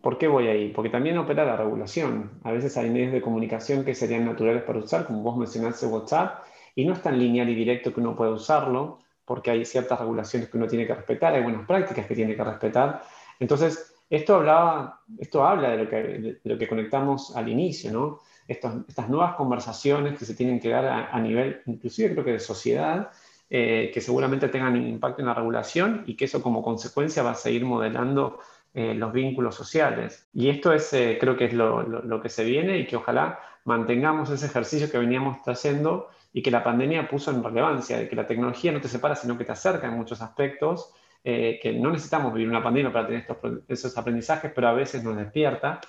¿Por 0.00 0.16
qué 0.16 0.28
voy 0.28 0.48
ahí? 0.48 0.70
Porque 0.70 0.88
también 0.88 1.18
opera 1.18 1.44
la 1.44 1.56
regulación. 1.56 2.40
A 2.42 2.50
veces 2.50 2.78
hay 2.78 2.88
medios 2.88 3.12
de 3.12 3.20
comunicación 3.20 3.84
que 3.84 3.94
serían 3.94 4.24
naturales 4.24 4.62
para 4.62 4.78
usar, 4.78 5.06
como 5.06 5.22
vos 5.22 5.36
mencionaste 5.36 5.84
WhatsApp, 5.84 6.42
y 6.74 6.86
no 6.86 6.94
es 6.94 7.02
tan 7.02 7.18
lineal 7.18 7.50
y 7.50 7.54
directo 7.54 7.92
que 7.92 8.00
uno 8.00 8.16
pueda 8.16 8.30
usarlo, 8.30 9.00
porque 9.26 9.50
hay 9.50 9.66
ciertas 9.66 10.00
regulaciones 10.00 10.48
que 10.48 10.56
uno 10.56 10.66
tiene 10.66 10.86
que 10.86 10.94
respetar, 10.94 11.34
hay 11.34 11.42
buenas 11.42 11.66
prácticas 11.66 12.06
que 12.06 12.14
tiene 12.14 12.34
que 12.34 12.44
respetar. 12.44 13.02
Entonces, 13.38 13.93
esto, 14.10 14.36
hablaba, 14.36 15.00
esto 15.18 15.44
habla 15.44 15.70
de 15.70 15.84
lo, 15.84 15.88
que, 15.88 16.40
lo 16.44 16.58
que 16.58 16.68
conectamos 16.68 17.34
al 17.36 17.48
inicio, 17.48 17.92
¿no? 17.92 18.20
estas 18.46 19.08
nuevas 19.08 19.34
conversaciones 19.36 20.18
que 20.18 20.24
se 20.24 20.34
tienen 20.34 20.60
que 20.60 20.68
dar 20.68 21.08
a, 21.10 21.18
nivel, 21.20 21.62
inclusive 21.66 22.12
creo 22.12 22.24
que 22.24 22.32
de 22.32 22.40
sociedad, 22.40 23.10
eh, 23.48 23.90
que 23.92 24.00
seguramente 24.00 24.48
tengan 24.48 24.74
un 24.74 24.86
impacto 24.86 25.22
en 25.22 25.28
la 25.28 25.34
regulación 25.34 26.04
y 26.06 26.16
que 26.16 26.26
eso 26.26 26.42
como 26.42 26.62
consecuencia 26.62 27.22
va 27.22 27.32
a 27.32 27.34
seguir 27.34 27.64
modelando 27.64 28.38
eh, 28.74 28.94
los 28.94 29.12
vínculos 29.12 29.54
sociales. 29.54 30.28
Y 30.34 30.48
esto 30.48 30.72
es, 30.72 30.92
eh, 30.92 31.16
creo 31.20 31.36
que 31.36 31.46
es 31.46 31.52
lo, 31.52 32.20
que 32.20 32.28
se 32.28 32.44
viene 32.44 32.78
y 32.78 32.86
que 32.86 32.96
ojalá 32.96 33.38
mantengamos 33.64 34.30
ese 34.30 34.46
ejercicio 34.46 34.90
que 34.90 34.98
veníamos 34.98 35.42
trayendo 35.42 36.08
y 36.32 36.42
que 36.42 36.50
la 36.50 36.64
pandemia 36.64 37.08
puso 37.08 37.30
en 37.30 37.42
relevancia, 37.42 37.98
de 37.98 38.08
que 38.08 38.16
la 38.16 38.26
tecnología 38.26 38.72
no 38.72 38.80
te 38.80 38.88
separa, 38.88 39.14
sino 39.14 39.38
que 39.38 39.44
te 39.44 39.52
acerca 39.52 39.86
en 39.86 39.94
muchos 39.94 40.20
aspectos, 40.20 40.92
eh, 41.24 41.58
que 41.62 41.72
no 41.72 41.90
necesitamos 41.90 42.32
vivir 42.32 42.48
una 42.48 42.62
pandemia 42.62 42.92
para 42.92 43.06
tener 43.06 43.22
estos, 43.22 43.38
esos 43.66 43.98
aprendizajes, 43.98 44.52
pero 44.54 44.68
a 44.68 44.72
veces 44.72 45.02
nos 45.02 45.16
despierta 45.16 45.80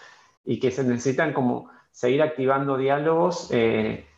y 0.46 0.60
que 0.60 0.72
se 0.72 0.84
necesitan 0.84 1.34
como 1.34 1.70
seguir 1.92 2.22
activando 2.22 2.78
diálogos 2.78 3.50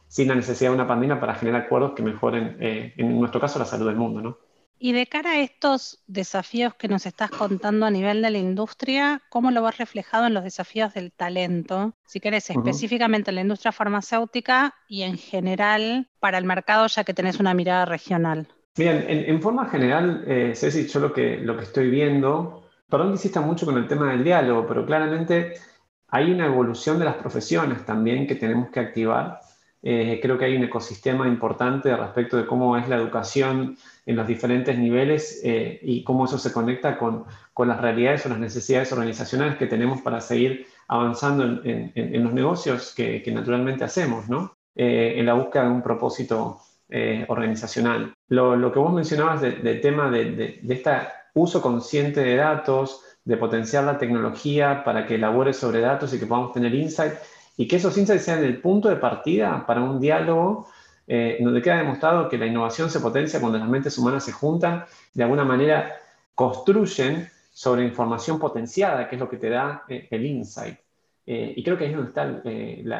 sin 0.07 0.27
la 0.27 0.35
necesidad 0.35 0.71
de 0.71 0.75
una 0.75 0.87
pandemia 0.87 1.19
para 1.19 1.35
generar 1.35 1.63
acuerdos 1.63 1.93
que 1.95 2.03
mejoren, 2.03 2.57
en 2.59 3.19
nuestro 3.19 3.41
caso, 3.41 3.59
la 3.59 3.65
salud 3.65 3.87
del 3.87 3.95
mundo, 3.95 4.21
¿no? 4.21 4.37
Y 4.79 4.91
de 4.91 5.07
cara 5.07 5.31
a 5.31 5.39
estos 5.39 6.03
desafíos 6.05 6.75
que 6.75 6.87
nos 6.87 7.07
estás 7.07 7.31
contando 7.31 7.87
a 7.87 7.89
nivel 7.89 8.21
de 8.21 8.29
la 8.29 8.37
industria, 8.37 9.23
¿cómo 9.29 9.49
lo 9.49 9.63
vas 9.63 9.79
reflejado 9.79 10.27
en 10.27 10.35
los 10.35 10.43
desafíos 10.43 10.93
del 10.93 11.11
talento? 11.11 11.95
Si 12.05 12.19
querés, 12.19 12.51
específicamente 12.51 13.31
en 13.31 13.35
la 13.35 13.41
industria 13.41 13.71
farmacéutica 13.71 14.75
y 14.87 15.01
en 15.01 15.17
general 15.17 16.09
para 16.19 16.37
el 16.37 16.45
mercado, 16.45 16.85
ya 16.85 17.03
que 17.03 17.15
tenés 17.15 17.39
una 17.39 17.55
mirada 17.55 17.85
regional. 17.85 18.47
Bien, 18.77 19.05
en, 19.07 19.41
forma 19.41 19.67
general, 19.69 20.23
eh, 20.27 20.53
Ceci, 20.55 20.87
yo 20.87 20.99
lo 20.99 21.11
que, 21.11 21.37
lo 21.37 21.57
que 21.57 21.63
estoy 21.63 21.89
viendo, 21.89 22.69
perdón 22.87 23.07
que 23.07 23.13
insista 23.13 23.41
mucho 23.41 23.65
con 23.65 23.77
el 23.77 23.87
tema 23.87 24.11
del 24.11 24.23
diálogo, 24.23 24.67
pero 24.67 24.85
claramente 24.85 25.53
hay 26.09 26.31
una 26.31 26.45
evolución 26.45 26.99
de 26.99 27.05
las 27.05 27.15
profesiones 27.15 27.83
también 27.85 28.27
que 28.27 28.35
tenemos 28.35 28.69
que 28.69 28.79
activar 28.79 29.39
eh, 29.83 30.19
creo 30.21 30.37
que 30.37 30.45
hay 30.45 30.57
un 30.57 30.63
ecosistema 30.63 31.27
importante 31.27 31.95
respecto 31.95 32.35
de 32.35 32.47
cómo 32.47 32.75
es 32.77 32.89
la 32.89 32.95
educación 32.95 33.77
en 34.05 34.15
los 34.15 34.27
diferentes 34.27 34.77
niveles 34.77 35.39
eh, 35.43 35.79
y 35.83 36.03
cómo 36.03 36.25
eso 36.25 36.39
se 36.39 36.51
conecta 36.51 36.97
con, 36.97 37.25
con, 37.53 37.67
las 37.67 37.79
realidades 37.79 38.25
o 38.25 38.29
las 38.29 38.39
necesidades 38.39 38.91
organizacionales 38.91 39.55
que 39.57 39.67
tenemos 39.67 40.01
para 40.01 40.19
seguir 40.19 40.65
avanzando 40.87 41.61
en, 41.63 41.91
en, 41.93 42.23
los 42.23 42.33
negocios 42.33 42.93
que, 42.95 43.21
que, 43.21 43.31
naturalmente 43.31 43.83
hacemos, 43.83 44.27
¿no? 44.27 44.57
Eh, 44.75 45.15
en 45.17 45.25
la 45.25 45.35
búsqueda 45.35 45.63
de 45.63 45.69
un 45.69 45.81
propósito 45.81 46.59
organizacional. 47.27 48.13
Lo, 48.29 48.71
que 48.71 48.79
vos 48.79 48.93
mencionabas 48.93 49.41
del 49.41 49.81
tema 49.81 50.09
de, 50.09 50.31
de, 50.31 50.59
de 50.61 50.73
este 50.73 50.91
uso 51.33 51.61
consciente 51.61 52.21
de 52.21 52.35
datos, 52.37 53.03
de 53.25 53.35
potenciar 53.35 53.83
la 53.83 53.97
tecnología 53.97 54.83
para 54.85 55.05
que 55.05 55.15
elabore 55.15 55.53
sobre 55.53 55.81
datos 55.81 56.13
y 56.13 56.19
que 56.19 56.25
podamos 56.25 56.53
tener 56.53 56.73
insight, 56.73 57.13
y 57.57 57.67
que 57.67 57.75
esos 57.75 57.97
insights 57.97 58.23
sean 58.23 58.43
el 58.43 58.61
punto 58.61 58.87
de 58.87 58.95
partida 58.95 59.65
para 59.65 59.81
un 59.81 59.99
diálogo 59.99 60.67
eh, 61.09 61.37
donde 61.39 61.61
queda 61.61 61.77
demostrado 61.77 62.27
que 62.27 62.37
la 62.37 62.45
innovación 62.45 62.89
se 62.89 62.99
potencia 62.99 63.39
cuando 63.39 63.57
las 63.57 63.69
mentes 63.69 63.97
humanas 63.97 64.25
se 64.25 64.33
juntan, 64.33 64.83
de 65.13 65.23
alguna 65.23 65.45
manera 65.45 65.95
construyen 66.35 67.29
sobre 67.51 67.85
información 67.85 68.37
potenciada, 68.37 69.07
que 69.07 69.15
es 69.15 69.19
lo 69.19 69.29
que 69.29 69.37
te 69.37 69.49
da 69.49 69.83
eh, 69.87 70.07
el 70.11 70.25
insight. 70.25 70.77
Eh, 71.25 71.53
y 71.55 71.63
creo 71.63 71.77
que 71.77 71.85
ahí 71.85 71.91
es 71.91 71.95
donde 71.95 72.09
está 72.09 72.25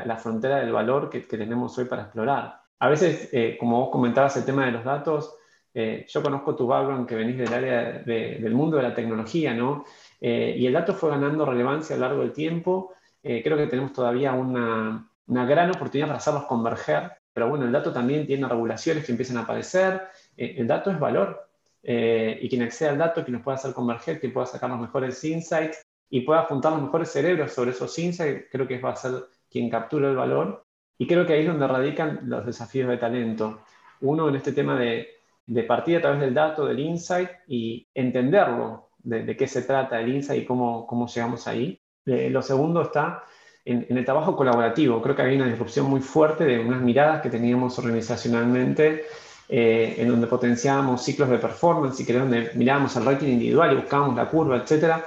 la, 0.06 0.18
frontera 0.18 0.58
del 0.58 0.72
valor 0.72 1.10
que, 1.10 1.20
tenemos 1.22 1.78
hoy 1.78 1.86
para 1.86 2.04
explorar. 2.04 2.62
A 2.80 2.90
veces, 2.90 3.30
como 3.60 3.80
vos 3.80 3.90
comentabas 3.92 4.38
el 4.38 4.46
tema 4.46 4.66
de 4.66 4.72
los 4.72 4.84
datos, 4.84 5.36
yo 5.74 6.24
conozco 6.24 6.56
tu 6.56 6.68
background 6.68 7.08
que 7.08 7.16
venís 7.16 7.38
del 7.38 7.54
área 7.54 7.92
del 8.04 8.54
mundo 8.54 8.78
de 8.78 8.84
la 8.84 8.94
tecnología, 8.94 9.54
¿no? 9.54 9.84
y 10.20 10.66
el 10.66 10.74
dato 10.74 10.94
fue 10.94 11.10
ganando 11.10 11.46
relevancia 11.46 11.96
a 11.96 12.00
lo 12.00 12.06
largo 12.06 12.22
del 12.22 12.34
tiempo 12.34 12.94
eh, 13.30 13.44
creo 13.44 13.58
que 13.58 13.68
tenemos 13.68 13.92
todavía 13.92 14.32
una, 14.32 15.06
gran 15.26 15.70
oportunidad 15.70 16.08
para 16.08 16.18
hacerlos 16.20 16.46
converger, 16.46 17.12
pero 17.34 17.50
bueno, 17.50 17.66
el 17.66 17.74
dato 17.74 17.92
también 17.92 18.26
tiene 18.26 18.48
regulaciones 18.48 19.06
que 19.06 19.12
empiezan 19.12 19.36
a 19.38 19.42
aparecer, 19.42 20.02
eh, 20.38 20.56
el 20.58 20.66
dato 20.66 20.92
es 20.92 20.98
valor, 20.98 21.50
eh, 21.84 22.40
y 22.42 22.48
quien 22.48 22.64
acceda 22.64 22.92
al 22.92 22.98
dato, 22.98 23.26
quien 23.26 23.34
nos 23.34 23.44
pueda 23.44 23.58
hacer 23.58 23.74
converger, 23.74 24.22
que 24.22 24.30
pueda 24.30 24.46
sacar 24.46 24.70
los 24.70 24.80
mejores 24.80 25.22
insights 25.26 25.82
y 26.10 26.22
pueda 26.22 26.44
juntar 26.44 26.72
los 26.72 26.84
mejores 26.84 27.12
cerebros 27.12 27.52
sobre 27.52 27.72
esos 27.72 28.00
insights, 28.00 28.46
creo 28.50 28.66
que 28.66 28.80
va 28.80 28.92
a 28.92 28.96
ser 28.96 29.26
quien 29.50 29.70
captura 29.70 30.10
el 30.10 30.16
valor. 30.16 30.66
Y 30.98 31.08
creo 31.08 31.26
que 31.26 31.34
ahí 31.34 31.42
es 31.42 31.48
donde 31.48 31.68
radican 31.68 32.22
los 32.24 32.46
desafíos 32.46 32.90
de 32.90 32.98
talento. 32.98 33.62
Uno 34.02 34.30
en 34.30 34.36
este 34.36 34.52
tema 34.52 34.78
de, 34.78 35.08
de 35.48 35.64
partir 35.64 35.98
a 35.98 36.02
través 36.02 36.20
del 36.20 36.34
dato, 36.34 36.66
del 36.66 36.80
insight 36.80 37.30
y 37.48 37.88
entenderlo, 37.94 38.90
de, 39.00 39.38
qué 39.38 39.48
se 39.48 39.62
trata 39.62 40.00
el 40.02 40.14
insight 40.14 40.44
y 40.44 40.46
cómo, 40.46 40.86
cómo 40.86 41.08
llegamos 41.08 41.48
ahí. 41.48 41.80
Eh, 42.06 42.30
lo 42.30 42.42
segundo 42.42 42.82
está 42.82 43.24
en, 43.64 43.86
el 43.90 44.06
trabajo 44.06 44.36
colaborativo. 44.36 45.02
Creo 45.02 45.16
que 45.16 45.22
hay 45.22 45.36
una 45.36 45.48
disrupción 45.48 45.90
muy 45.90 46.02
fuerte 46.02 46.44
de 46.44 46.60
unas 46.60 46.82
miradas 46.82 47.22
que 47.22 47.30
teníamos 47.30 47.80
organizacionalmente, 47.80 49.06
eh, 49.50 49.96
en 49.98 50.10
donde 50.10 50.28
potenciábamos 50.28 51.04
ciclos 51.04 51.30
de 51.30 51.38
performance 51.38 52.00
y 52.02 52.06
que 52.06 52.14
donde 52.14 52.52
mirábamos 52.56 52.96
el 52.98 53.06
rating 53.06 53.28
individual 53.28 53.72
y 53.72 53.76
buscábamos 53.78 54.16
la 54.18 54.30
curva, 54.30 54.58
etc. 54.58 55.02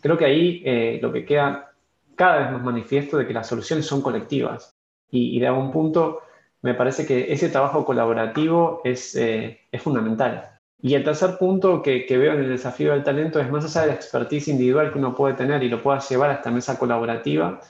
Creo 0.00 0.16
que 0.16 0.24
ahí 0.24 0.62
eh, 0.64 0.98
lo 1.02 1.12
que 1.12 1.26
queda 1.26 1.70
cada 2.16 2.38
vez 2.38 2.52
más 2.52 2.62
manifiesto 2.62 3.18
de 3.18 3.26
que 3.26 3.34
las 3.34 3.46
soluciones 3.46 3.84
son 3.84 4.00
colectivas. 4.00 4.74
Y, 5.12 5.38
de 5.38 5.46
algún 5.46 5.70
punto 5.70 6.22
me 6.62 6.74
parece 6.74 7.06
que 7.06 7.32
ese 7.32 7.50
trabajo 7.50 7.84
colaborativo 7.84 8.80
es, 8.82 9.14
es 9.14 9.82
fundamental. 9.82 10.52
Y 10.84 10.94
el 10.94 11.04
tercer 11.04 11.38
punto 11.38 11.80
que, 11.80 12.04
veo 12.08 12.32
en 12.32 12.40
el 12.40 12.48
desafío 12.48 12.90
del 12.90 13.04
talento 13.04 13.38
es 13.38 13.48
más 13.48 13.64
allá 13.64 13.82
de 13.82 13.86
la 13.88 13.94
expertise 13.94 14.48
individual 14.48 14.92
que 14.92 14.98
uno 14.98 15.14
puede 15.14 15.34
tener 15.34 15.62
y 15.62 15.68
lo 15.68 15.80
pueda 15.80 16.00
llevar 16.00 16.30
a 16.30 16.34
esta 16.34 16.50
mesa 16.50 16.76
colaborativa, 16.76 17.60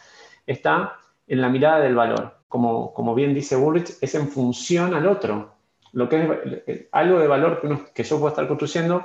está 0.47 0.95
en 1.27 1.43
la 1.43 1.51
mirada 1.51 1.81
del 1.81 1.95
valor. 1.95 2.39
Como, 2.49 2.95
como 2.95 3.15
bien 3.15 3.35
dice 3.35 3.55
Bullrich, 3.55 3.99
es 4.01 4.15
en 4.15 4.29
función 4.29 4.95
al 4.95 5.07
otro. 5.07 5.57
Lo 5.93 6.09
que 6.09 6.23
es 6.23 6.31
eh, 6.67 6.89
algo 6.93 7.19
de 7.19 7.27
valor 7.27 7.61
que, 7.61 7.93
que 7.93 8.03
yo 8.03 8.17
puedo 8.17 8.31
estar 8.31 8.49
construyendo 8.49 9.05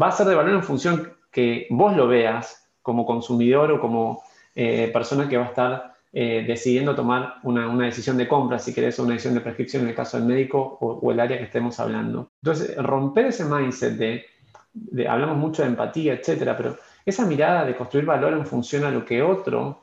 va 0.00 0.08
a 0.08 0.12
ser 0.12 0.26
de 0.26 0.34
valor 0.34 0.52
en 0.52 0.62
función 0.62 1.14
que 1.30 1.66
vos 1.70 1.96
lo 1.96 2.08
veas 2.08 2.70
como 2.82 3.06
consumidor 3.06 3.72
o 3.72 3.80
como 3.80 4.22
eh, 4.54 4.90
persona 4.92 5.28
que 5.28 5.38
va 5.38 5.44
a 5.44 5.48
estar 5.48 5.94
eh, 6.18 6.44
decidiendo 6.46 6.94
tomar 6.94 7.40
una, 7.42 7.84
decisión 7.84 8.16
de 8.16 8.26
compra, 8.26 8.58
si 8.58 8.72
querés, 8.72 8.98
o 8.98 9.02
una 9.02 9.12
decisión 9.12 9.34
de 9.34 9.42
prescripción 9.42 9.82
en 9.82 9.90
el 9.90 9.94
caso 9.94 10.16
del 10.16 10.26
médico 10.26 10.78
o, 10.80 11.12
el 11.12 11.20
área 11.20 11.36
que 11.36 11.44
estemos 11.44 11.78
hablando. 11.78 12.30
Entonces, 12.42 12.74
romper 12.78 13.26
ese 13.26 13.44
mindset 13.44 13.98
de, 13.98 15.06
hablamos 15.06 15.36
mucho 15.36 15.60
de 15.60 15.68
empatía, 15.68 16.14
etcétera, 16.14 16.56
pero 16.56 16.78
esa 17.04 17.26
mirada 17.26 17.66
de 17.66 17.76
construir 17.76 18.06
valor 18.06 18.32
en 18.32 18.46
función 18.46 18.84
a 18.84 18.90
lo 18.90 19.04
que 19.04 19.20
otro 19.20 19.82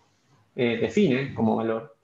eh, 0.55 0.79
define 0.81 1.35
como 1.35 1.55
valor, 1.55 1.97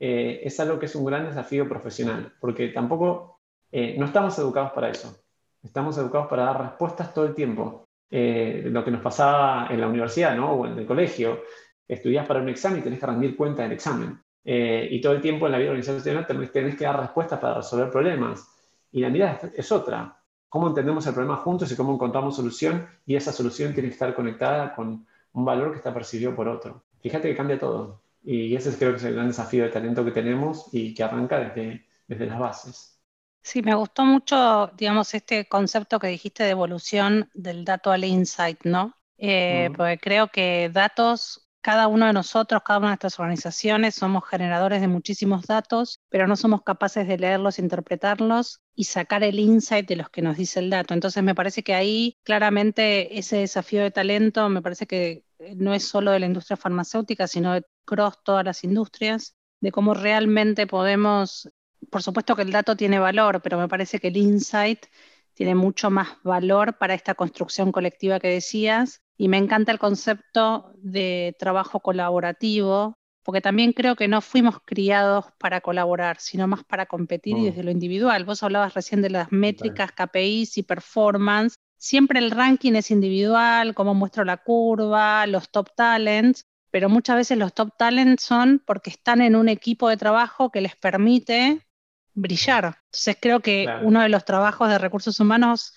eh, 0.00 0.40
es 0.42 0.58
algo 0.60 0.78
que 0.78 0.86
es 0.86 0.94
un 0.94 1.04
gran 1.04 1.26
desafío 1.26 1.68
profesional, 1.68 2.32
porque 2.40 2.68
tampoco 2.68 3.38
no 3.70 4.06
estamos 4.06 4.38
educados 4.38 4.72
para 4.72 4.88
eso. 4.88 5.14
Estamos 5.62 5.98
educados 5.98 6.28
para 6.28 6.44
dar 6.44 6.58
respuestas 6.58 7.12
todo 7.12 7.26
el 7.26 7.34
tiempo. 7.34 7.84
lo 8.10 8.82
que 8.82 8.90
nos 8.90 9.02
pasaba 9.02 9.66
en 9.68 9.78
la 9.78 9.88
universidad 9.88 10.34
¿no? 10.34 10.52
o 10.52 10.66
en 10.66 10.78
el 10.78 10.86
colegio, 10.86 11.40
estudias 11.86 12.26
para 12.26 12.40
un 12.40 12.48
examen 12.48 12.80
y 12.80 12.82
tenés 12.82 13.00
que 13.00 13.06
rendir 13.06 13.36
cuenta 13.36 13.62
del 13.62 13.72
examen. 13.72 14.20
Eh, 14.44 14.88
y 14.90 15.00
todo 15.00 15.12
el 15.14 15.22
tiempo 15.22 15.46
en 15.46 15.52
la 15.52 15.58
vida 15.58 15.70
organizacional 15.70 16.26
tenés 16.26 16.76
que 16.76 16.84
dar 16.84 17.00
respuestas 17.00 17.38
para 17.38 17.54
resolver 17.54 17.90
problemas. 17.90 18.46
Y 18.92 19.00
la 19.00 19.08
mirada 19.08 19.40
es, 19.56 19.72
otra. 19.72 20.20
¿Cómo 20.48 20.68
entendemos 20.68 21.06
el 21.06 21.14
problema 21.14 21.36
juntos 21.36 21.72
y 21.72 21.76
cómo 21.76 21.94
encontramos 21.94 22.36
solución? 22.36 22.86
Y 23.06 23.16
esa 23.16 23.32
solución 23.32 23.72
tiene 23.72 23.88
que 23.88 23.94
estar 23.94 24.14
conectada 24.14 24.74
con 24.74 25.06
un 25.32 25.44
valor 25.44 25.72
que 25.72 25.78
está 25.78 25.92
percibido 25.92 26.34
por 26.34 26.46
otro. 26.46 26.84
Fíjate 27.00 27.28
que 27.28 27.36
cambia 27.36 27.58
todo. 27.58 28.02
Y 28.22 28.54
ese 28.54 28.76
creo 28.78 28.92
que 28.92 28.98
es 28.98 29.04
el 29.04 29.14
gran 29.14 29.28
desafío 29.28 29.64
de 29.64 29.70
talento 29.70 30.04
que 30.04 30.12
tenemos 30.12 30.68
y 30.72 30.94
que 30.94 31.02
arranca 31.02 31.38
desde, 31.38 31.86
desde 32.06 32.26
las 32.26 32.38
bases. 32.38 33.00
Sí, 33.42 33.60
me 33.60 33.74
gustó 33.74 34.06
mucho, 34.06 34.70
digamos, 34.74 35.12
este 35.12 35.46
concepto 35.46 35.98
que 35.98 36.06
dijiste 36.06 36.44
de 36.44 36.50
evolución 36.50 37.28
del 37.34 37.64
dato 37.64 37.90
al 37.90 38.04
insight, 38.04 38.64
¿no? 38.64 38.94
Eh, 39.18 39.70
porque 39.76 39.98
creo 39.98 40.28
que 40.28 40.70
datos 40.72 41.43
cada 41.64 41.88
uno 41.88 42.04
de 42.06 42.12
nosotros, 42.12 42.60
cada 42.62 42.78
una 42.78 42.88
de 42.88 42.94
estas 42.96 43.18
organizaciones, 43.18 43.94
somos 43.94 44.28
generadores 44.28 44.82
de 44.82 44.86
muchísimos 44.86 45.46
datos, 45.46 45.98
pero 46.10 46.26
no 46.26 46.36
somos 46.36 46.62
capaces 46.62 47.08
de 47.08 47.16
leerlos, 47.16 47.58
interpretarlos 47.58 48.60
y 48.74 48.84
sacar 48.84 49.24
el 49.24 49.38
insight 49.38 49.88
de 49.88 49.96
los 49.96 50.10
que 50.10 50.20
nos 50.20 50.36
dice 50.36 50.60
el 50.60 50.68
dato. 50.68 50.92
Entonces 50.92 51.22
me 51.22 51.34
parece 51.34 51.62
que 51.62 51.74
ahí 51.74 52.18
claramente 52.22 53.18
ese 53.18 53.38
desafío 53.38 53.82
de 53.82 53.90
talento 53.90 54.46
me 54.50 54.60
parece 54.60 54.86
que 54.86 55.24
no 55.56 55.72
es 55.72 55.88
solo 55.88 56.10
de 56.10 56.18
la 56.20 56.26
industria 56.26 56.58
farmacéutica, 56.58 57.26
sino 57.26 57.54
de 57.54 57.64
cross 57.86 58.22
todas 58.22 58.44
las 58.44 58.62
industrias, 58.62 59.34
de 59.60 59.72
cómo 59.72 59.94
realmente 59.94 60.66
podemos, 60.66 61.48
por 61.90 62.02
supuesto 62.02 62.36
que 62.36 62.42
el 62.42 62.52
dato 62.52 62.76
tiene 62.76 62.98
valor, 62.98 63.40
pero 63.40 63.56
me 63.56 63.68
parece 63.68 64.00
que 64.00 64.08
el 64.08 64.18
insight 64.18 64.84
tiene 65.32 65.54
mucho 65.54 65.90
más 65.90 66.08
valor 66.24 66.76
para 66.76 66.92
esta 66.92 67.14
construcción 67.14 67.72
colectiva 67.72 68.20
que 68.20 68.28
decías 68.28 69.00
y 69.16 69.28
me 69.28 69.38
encanta 69.38 69.72
el 69.72 69.78
concepto 69.78 70.72
de 70.76 71.36
trabajo 71.38 71.80
colaborativo, 71.80 72.94
porque 73.22 73.40
también 73.40 73.72
creo 73.72 73.96
que 73.96 74.08
no 74.08 74.20
fuimos 74.20 74.58
criados 74.64 75.26
para 75.38 75.60
colaborar, 75.60 76.18
sino 76.20 76.46
más 76.46 76.62
para 76.64 76.86
competir 76.86 77.38
y 77.38 77.46
desde 77.46 77.64
lo 77.64 77.70
individual. 77.70 78.24
Vos 78.24 78.42
hablabas 78.42 78.74
recién 78.74 79.00
de 79.02 79.10
las 79.10 79.32
métricas, 79.32 79.92
KPIs 79.92 80.58
y 80.58 80.62
performance. 80.62 81.54
Siempre 81.78 82.18
el 82.18 82.30
ranking 82.30 82.74
es 82.74 82.90
individual, 82.90 83.74
cómo 83.74 83.94
muestro 83.94 84.24
la 84.24 84.36
curva, 84.36 85.26
los 85.26 85.50
top 85.50 85.70
talents, 85.74 86.44
pero 86.70 86.88
muchas 86.88 87.16
veces 87.16 87.38
los 87.38 87.54
top 87.54 87.76
talents 87.78 88.22
son 88.22 88.62
porque 88.66 88.90
están 88.90 89.22
en 89.22 89.36
un 89.36 89.48
equipo 89.48 89.88
de 89.88 89.96
trabajo 89.96 90.50
que 90.50 90.60
les 90.60 90.76
permite 90.76 91.64
brillar. 92.14 92.78
Entonces 92.86 93.16
creo 93.20 93.40
que 93.40 93.68
uno 93.82 94.02
de 94.02 94.08
los 94.08 94.24
trabajos 94.24 94.68
de 94.68 94.78
recursos 94.78 95.18
humanos 95.18 95.72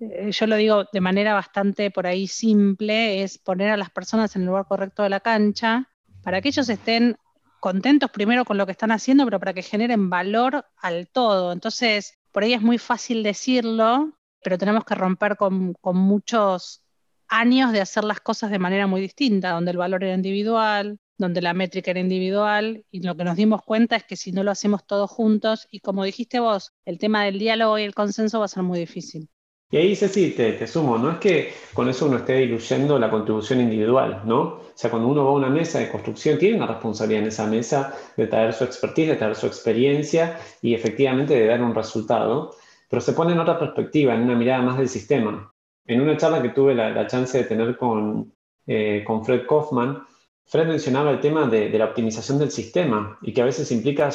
yo 0.00 0.46
lo 0.46 0.56
digo 0.56 0.84
de 0.92 1.00
manera 1.00 1.34
bastante 1.34 1.90
por 1.90 2.06
ahí 2.06 2.26
simple, 2.26 3.22
es 3.22 3.38
poner 3.38 3.70
a 3.70 3.76
las 3.76 3.90
personas 3.90 4.34
en 4.34 4.42
el 4.42 4.48
lugar 4.48 4.66
correcto 4.66 5.02
de 5.02 5.10
la 5.10 5.20
cancha 5.20 5.88
para 6.22 6.40
que 6.40 6.48
ellos 6.48 6.68
estén 6.68 7.16
contentos 7.60 8.10
primero 8.10 8.44
con 8.44 8.56
lo 8.56 8.66
que 8.66 8.72
están 8.72 8.92
haciendo, 8.92 9.24
pero 9.24 9.38
para 9.38 9.52
que 9.52 9.62
generen 9.62 10.10
valor 10.10 10.66
al 10.78 11.08
todo. 11.08 11.52
Entonces, 11.52 12.18
por 12.32 12.42
ahí 12.42 12.54
es 12.54 12.62
muy 12.62 12.78
fácil 12.78 13.22
decirlo, 13.22 14.18
pero 14.42 14.58
tenemos 14.58 14.84
que 14.84 14.94
romper 14.94 15.36
con, 15.36 15.74
con 15.74 15.96
muchos 15.96 16.82
años 17.28 17.72
de 17.72 17.80
hacer 17.80 18.04
las 18.04 18.20
cosas 18.20 18.50
de 18.50 18.58
manera 18.58 18.86
muy 18.86 19.00
distinta, 19.00 19.50
donde 19.50 19.70
el 19.70 19.76
valor 19.76 20.02
era 20.02 20.14
individual, 20.14 20.98
donde 21.18 21.42
la 21.42 21.54
métrica 21.54 21.90
era 21.90 22.00
individual, 22.00 22.84
y 22.90 23.02
lo 23.02 23.14
que 23.16 23.24
nos 23.24 23.36
dimos 23.36 23.62
cuenta 23.62 23.96
es 23.96 24.04
que 24.04 24.16
si 24.16 24.32
no 24.32 24.42
lo 24.42 24.50
hacemos 24.50 24.86
todos 24.86 25.10
juntos, 25.10 25.68
y 25.70 25.80
como 25.80 26.04
dijiste 26.04 26.40
vos, 26.40 26.72
el 26.86 26.98
tema 26.98 27.24
del 27.24 27.38
diálogo 27.38 27.78
y 27.78 27.82
el 27.82 27.94
consenso 27.94 28.38
va 28.38 28.46
a 28.46 28.48
ser 28.48 28.62
muy 28.62 28.78
difícil. 28.78 29.28
Y 29.72 29.76
ahí, 29.76 29.94
Ceci, 29.94 30.32
te, 30.32 30.54
te 30.54 30.66
sumo, 30.66 30.98
no 30.98 31.12
es 31.12 31.18
que 31.18 31.52
con 31.74 31.88
eso 31.88 32.06
uno 32.06 32.16
esté 32.16 32.34
diluyendo 32.38 32.98
la 32.98 33.08
contribución 33.08 33.60
individual, 33.60 34.22
¿no? 34.24 34.40
O 34.40 34.72
sea, 34.74 34.90
cuando 34.90 35.08
uno 35.08 35.24
va 35.24 35.30
a 35.30 35.34
una 35.34 35.48
mesa 35.48 35.78
de 35.78 35.88
construcción, 35.88 36.38
tiene 36.38 36.56
una 36.56 36.66
responsabilidad 36.66 37.22
en 37.22 37.28
esa 37.28 37.46
mesa 37.46 37.94
de 38.16 38.26
traer 38.26 38.52
su 38.52 38.64
expertise, 38.64 39.10
de 39.10 39.16
traer 39.16 39.36
su 39.36 39.46
experiencia 39.46 40.40
y 40.60 40.74
efectivamente 40.74 41.34
de 41.34 41.46
dar 41.46 41.62
un 41.62 41.72
resultado, 41.72 42.56
pero 42.88 43.00
se 43.00 43.12
pone 43.12 43.32
en 43.32 43.38
otra 43.38 43.60
perspectiva, 43.60 44.12
en 44.12 44.22
una 44.22 44.34
mirada 44.34 44.60
más 44.62 44.76
del 44.76 44.88
sistema. 44.88 45.52
En 45.86 46.00
una 46.00 46.16
charla 46.16 46.42
que 46.42 46.48
tuve 46.48 46.74
la, 46.74 47.06
chance 47.06 47.38
de 47.38 47.44
tener 47.44 47.76
con, 47.76 48.32
eh, 48.66 49.04
con 49.06 49.24
Fred 49.24 49.46
Kaufman, 49.46 50.02
Fred 50.46 50.66
mencionaba 50.66 51.12
el 51.12 51.20
tema 51.20 51.46
de, 51.46 51.68
de, 51.68 51.78
la 51.78 51.84
optimización 51.84 52.40
del 52.40 52.50
sistema 52.50 53.16
y 53.22 53.32
que 53.32 53.42
a 53.42 53.44
veces 53.44 53.70
implica 53.70 54.10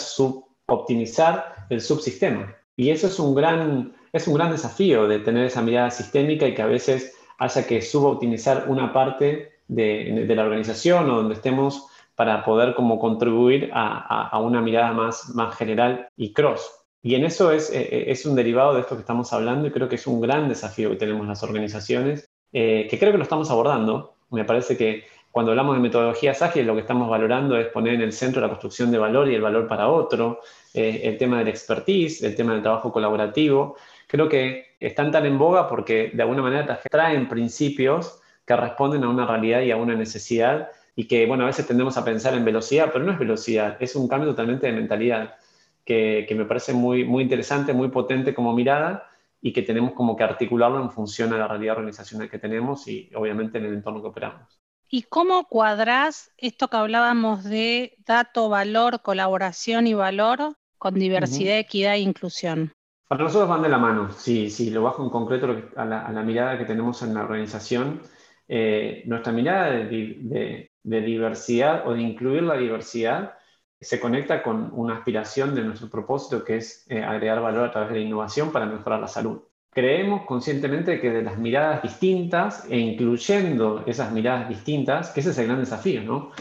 optimizar 0.67 1.67
el 1.69 1.79
subsistema. 1.79 2.53
Y 2.75 2.89
eso 2.89 3.07
es 3.07 3.17
un 3.19 3.33
gran 3.33 3.93
es 4.15 4.29
un 4.29 4.33
gran 4.33 4.49
desafío 4.49 5.09
de 5.09 5.19
tener 5.19 5.45
esa 5.45 5.61
mirada 5.61 5.91
sistémica 5.91 6.47
y 6.47 6.53
que 6.53 6.61
a 6.61 6.67
veces 6.67 7.17
haya 7.37 7.67
que 7.67 7.81
suboptimizar 7.81 8.65
una 8.69 8.93
parte 8.93 9.51
de, 9.67 10.25
la 10.33 10.43
organización 10.43 11.09
o 11.09 11.17
donde 11.17 11.33
estemos 11.33 11.87
para 12.15 12.45
poder 12.45 12.75
como 12.75 12.97
contribuir 12.97 13.71
a, 13.73 14.39
una 14.39 14.61
mirada 14.61 14.93
más, 14.93 15.35
más 15.35 15.53
general 15.57 16.07
y 16.15 16.31
cross. 16.31 16.71
Y 17.03 17.15
en 17.15 17.25
eso 17.25 17.51
es, 17.51 17.69
eh, 17.71 17.89
eh, 17.91 18.05
es 18.07 18.25
un 18.25 18.35
derivado 18.35 18.73
de 18.73 18.81
esto 18.81 18.95
que 18.95 19.01
estamos 19.01 19.33
hablando 19.33 19.67
y 19.67 19.71
creo 19.71 19.89
que 19.89 19.95
es 19.95 20.07
un 20.07 20.21
gran 20.21 20.47
desafío 20.47 20.91
que 20.91 20.95
tenemos 20.95 21.27
las 21.27 21.43
organizaciones, 21.43 22.29
eh, 22.53 22.87
que 22.89 22.97
creo 22.97 23.11
que 23.11 23.17
lo 23.17 23.23
estamos 23.23 23.51
abordando. 23.51 24.15
Me 24.31 24.45
parece 24.45 24.77
que 24.77 25.03
cuando 25.29 25.51
hablamos 25.51 25.75
de 25.75 25.81
metodologías 25.81 26.41
ágiles, 26.41 26.65
lo 26.65 26.73
que 26.73 26.81
estamos 26.81 27.09
valorando 27.09 27.57
es 27.57 27.67
poner 27.67 27.95
en 27.95 28.01
el 28.01 28.13
centro 28.13 28.41
la 28.41 28.47
construcción 28.47 28.91
de 28.91 28.97
valor 28.97 29.29
y 29.29 29.35
el 29.35 29.41
valor 29.41 29.67
para 29.67 29.89
otro, 29.89 30.39
el 30.73 31.17
tema 31.17 31.39
del 31.39 31.49
expertise, 31.49 32.23
el 32.23 32.35
tema 32.35 32.53
del 32.53 32.61
trabajo 32.61 32.91
colaborativo, 32.91 33.75
creo 34.07 34.29
que 34.29 34.75
están 34.79 35.11
tan 35.11 35.25
en 35.25 35.37
boga 35.37 35.67
porque 35.67 36.11
de 36.13 36.21
alguna 36.21 36.41
manera 36.41 36.79
traen 36.89 37.27
principios 37.27 38.21
que 38.45 38.55
responden 38.55 39.03
a 39.03 39.09
una 39.09 39.25
realidad 39.25 39.61
y 39.61 39.71
a 39.71 39.77
una 39.77 39.95
necesidad 39.95 40.69
y 40.95 41.07
que, 41.07 41.25
bueno, 41.25 41.43
a 41.43 41.47
veces 41.47 41.67
tendemos 41.67 41.97
a 41.97 42.05
pensar 42.05 42.33
en 42.35 42.45
velocidad, 42.45 42.89
pero 42.93 43.03
no 43.03 43.11
es 43.11 43.19
velocidad, 43.19 43.77
es 43.79 43.95
un 43.95 44.07
cambio 44.07 44.29
totalmente 44.29 44.67
de 44.67 44.73
mentalidad 44.73 45.35
que, 45.83 46.27
me 46.35 46.45
parece 46.45 46.73
muy, 46.73 47.03
muy 47.03 47.23
interesante, 47.23 47.73
muy 47.73 47.89
potente 47.89 48.33
como 48.33 48.53
mirada 48.53 49.09
y 49.41 49.53
que 49.53 49.61
tenemos 49.61 49.93
como 49.93 50.15
que 50.15 50.23
articularlo 50.23 50.81
en 50.81 50.89
función 50.89 51.33
a 51.33 51.37
la 51.37 51.47
realidad 51.47 51.77
organizacional 51.77 52.29
que 52.29 52.39
tenemos 52.39 52.87
y 52.87 53.11
obviamente 53.13 53.59
en 53.59 53.65
el 53.65 53.73
entorno 53.73 54.01
que 54.01 54.07
operamos. 54.07 54.59
¿Y 54.89 55.03
cómo 55.03 55.45
cuadrás 55.45 56.31
esto 56.37 56.67
que 56.67 56.77
hablábamos 56.77 57.43
de 57.43 57.95
dato, 58.05 58.49
valor, 58.49 59.01
colaboración 59.01 59.87
y 59.87 59.93
valor 59.93 60.55
con 60.77 60.95
diversidad, 60.95 61.57
equidad 61.57 61.95
e 61.95 61.99
inclusión? 61.99 62.71
Para 63.07 63.23
nosotros 63.23 63.49
van 63.49 63.61
de 63.61 63.69
la 63.69 63.77
mano, 63.77 64.11
si, 64.11 64.49
sí, 64.49 64.71
lo 64.71 64.81
bajo 64.83 65.03
en 65.03 65.09
concreto 65.09 65.69
a 65.75 65.85
la, 65.85 66.23
mirada 66.23 66.57
que 66.57 66.65
tenemos 66.65 67.03
en 67.03 67.13
la 67.13 67.21
organización, 67.21 68.01
eh, 68.47 69.03
nuestra 69.05 69.31
mirada 69.31 69.71
de, 69.71 70.71
diversidad 70.83 71.87
o 71.87 71.93
de 71.93 72.01
incluir 72.01 72.43
la 72.43 72.57
diversidad 72.57 73.33
se 73.79 73.99
conecta 73.99 74.41
con 74.41 74.71
una 74.73 74.97
aspiración 74.97 75.53
de 75.53 75.63
nuestro 75.63 75.89
propósito 75.89 76.43
que 76.43 76.57
es 76.57 76.85
eh, 76.89 77.03
agregar 77.03 77.41
valor 77.41 77.65
a 77.65 77.71
través 77.71 77.89
de 77.91 77.99
la 77.99 78.05
innovación 78.05 78.51
para 78.51 78.65
mejorar 78.65 78.99
la 78.99 79.07
salud. 79.07 79.41
Creemos 79.69 80.25
conscientemente 80.25 80.99
que 80.99 81.11
de 81.11 81.21
las 81.21 81.37
miradas 81.37 81.83
distintas 81.83 82.65
e 82.69 82.79
incluyendo 82.79 83.83
esas 83.85 84.11
miradas 84.11 84.49
distintas, 84.49 85.11
que 85.11 85.19
ese 85.19 85.29
es 85.29 85.37
el 85.37 85.47
gran 85.47 85.59
desafío, 85.59 86.01
¿no? 86.01 86.31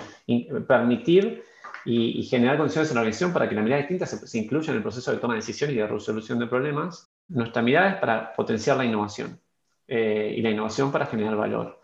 permitir 0.66 1.44
y, 1.84 2.22
generar 2.24 2.56
condiciones 2.56 2.90
en 2.90 2.94
la 2.94 3.00
organización 3.02 3.32
para 3.32 3.48
que 3.48 3.54
la 3.54 3.62
mirada 3.62 3.82
distinta 3.82 4.06
se, 4.06 4.38
incluya 4.38 4.70
en 4.70 4.76
el 4.76 4.82
proceso 4.82 5.12
de 5.12 5.18
toma 5.18 5.34
de 5.34 5.40
decisiones 5.40 5.76
y 5.76 5.78
de 5.78 5.86
resolución 5.86 6.38
de 6.38 6.46
problemas. 6.46 7.10
Nuestra 7.28 7.62
mirada 7.62 7.90
es 7.90 7.96
para 7.96 8.32
potenciar 8.32 8.76
la 8.76 8.84
innovación 8.84 9.38
eh, 9.86 10.34
y 10.36 10.42
la 10.42 10.50
innovación 10.50 10.90
para 10.90 11.06
generar 11.06 11.36
valor. 11.36 11.80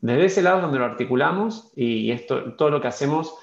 Desde 0.00 0.24
ese 0.26 0.42
lado 0.42 0.60
donde 0.60 0.78
lo 0.78 0.84
articulamos 0.84 1.72
y 1.76 2.10
esto, 2.10 2.54
todo 2.54 2.70
lo 2.70 2.80
que 2.80 2.88
hacemos 2.88 3.34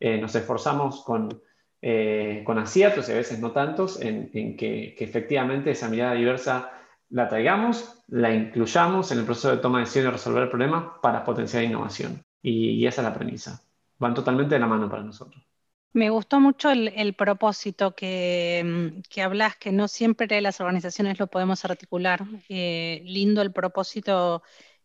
eh, 0.00 0.18
nos 0.20 0.34
esforzamos 0.34 1.02
con, 1.04 1.40
eh, 1.80 2.42
con 2.44 2.58
aciertos 2.58 3.08
y 3.08 3.12
a 3.12 3.16
veces 3.16 3.38
no 3.38 3.52
tantos 3.52 4.00
en, 4.00 4.56
que, 4.56 4.96
efectivamente 4.98 5.70
esa 5.70 5.88
mirada 5.88 6.14
diversa 6.14 6.72
la 7.10 7.28
traigamos, 7.28 8.02
la 8.08 8.32
incluyamos 8.34 9.10
en 9.12 9.18
el 9.18 9.24
proceso 9.24 9.50
de 9.50 9.58
toma 9.58 9.78
de 9.78 9.84
decisiones 9.84 10.10
y 10.10 10.12
resolver 10.12 10.50
problemas 10.50 10.84
para 11.02 11.24
potenciar 11.24 11.64
innovación. 11.64 12.22
Y, 12.42 12.70
y 12.70 12.86
esa 12.86 13.02
es 13.02 13.08
la 13.08 13.14
premisa. 13.14 13.62
Van 13.98 14.14
totalmente 14.14 14.54
de 14.54 14.60
la 14.60 14.66
mano 14.66 14.88
para 14.88 15.02
nosotros. 15.02 15.49
Me 15.92 16.08
gustó 16.10 16.38
mucho 16.38 16.70
el, 16.70 17.14
propósito 17.14 17.96
que, 17.96 18.62
mm, 18.64 19.02
que, 19.08 19.22
hablas, 19.22 19.56
que 19.56 19.72
no 19.72 19.88
siempre 19.88 20.40
las 20.40 20.60
organizaciones 20.60 21.18
lo 21.18 21.26
podemos 21.26 21.64
articular. 21.64 22.24
Eh, 22.48 23.02
lindo 23.04 23.42
el 23.42 23.52
propósito 23.52 24.42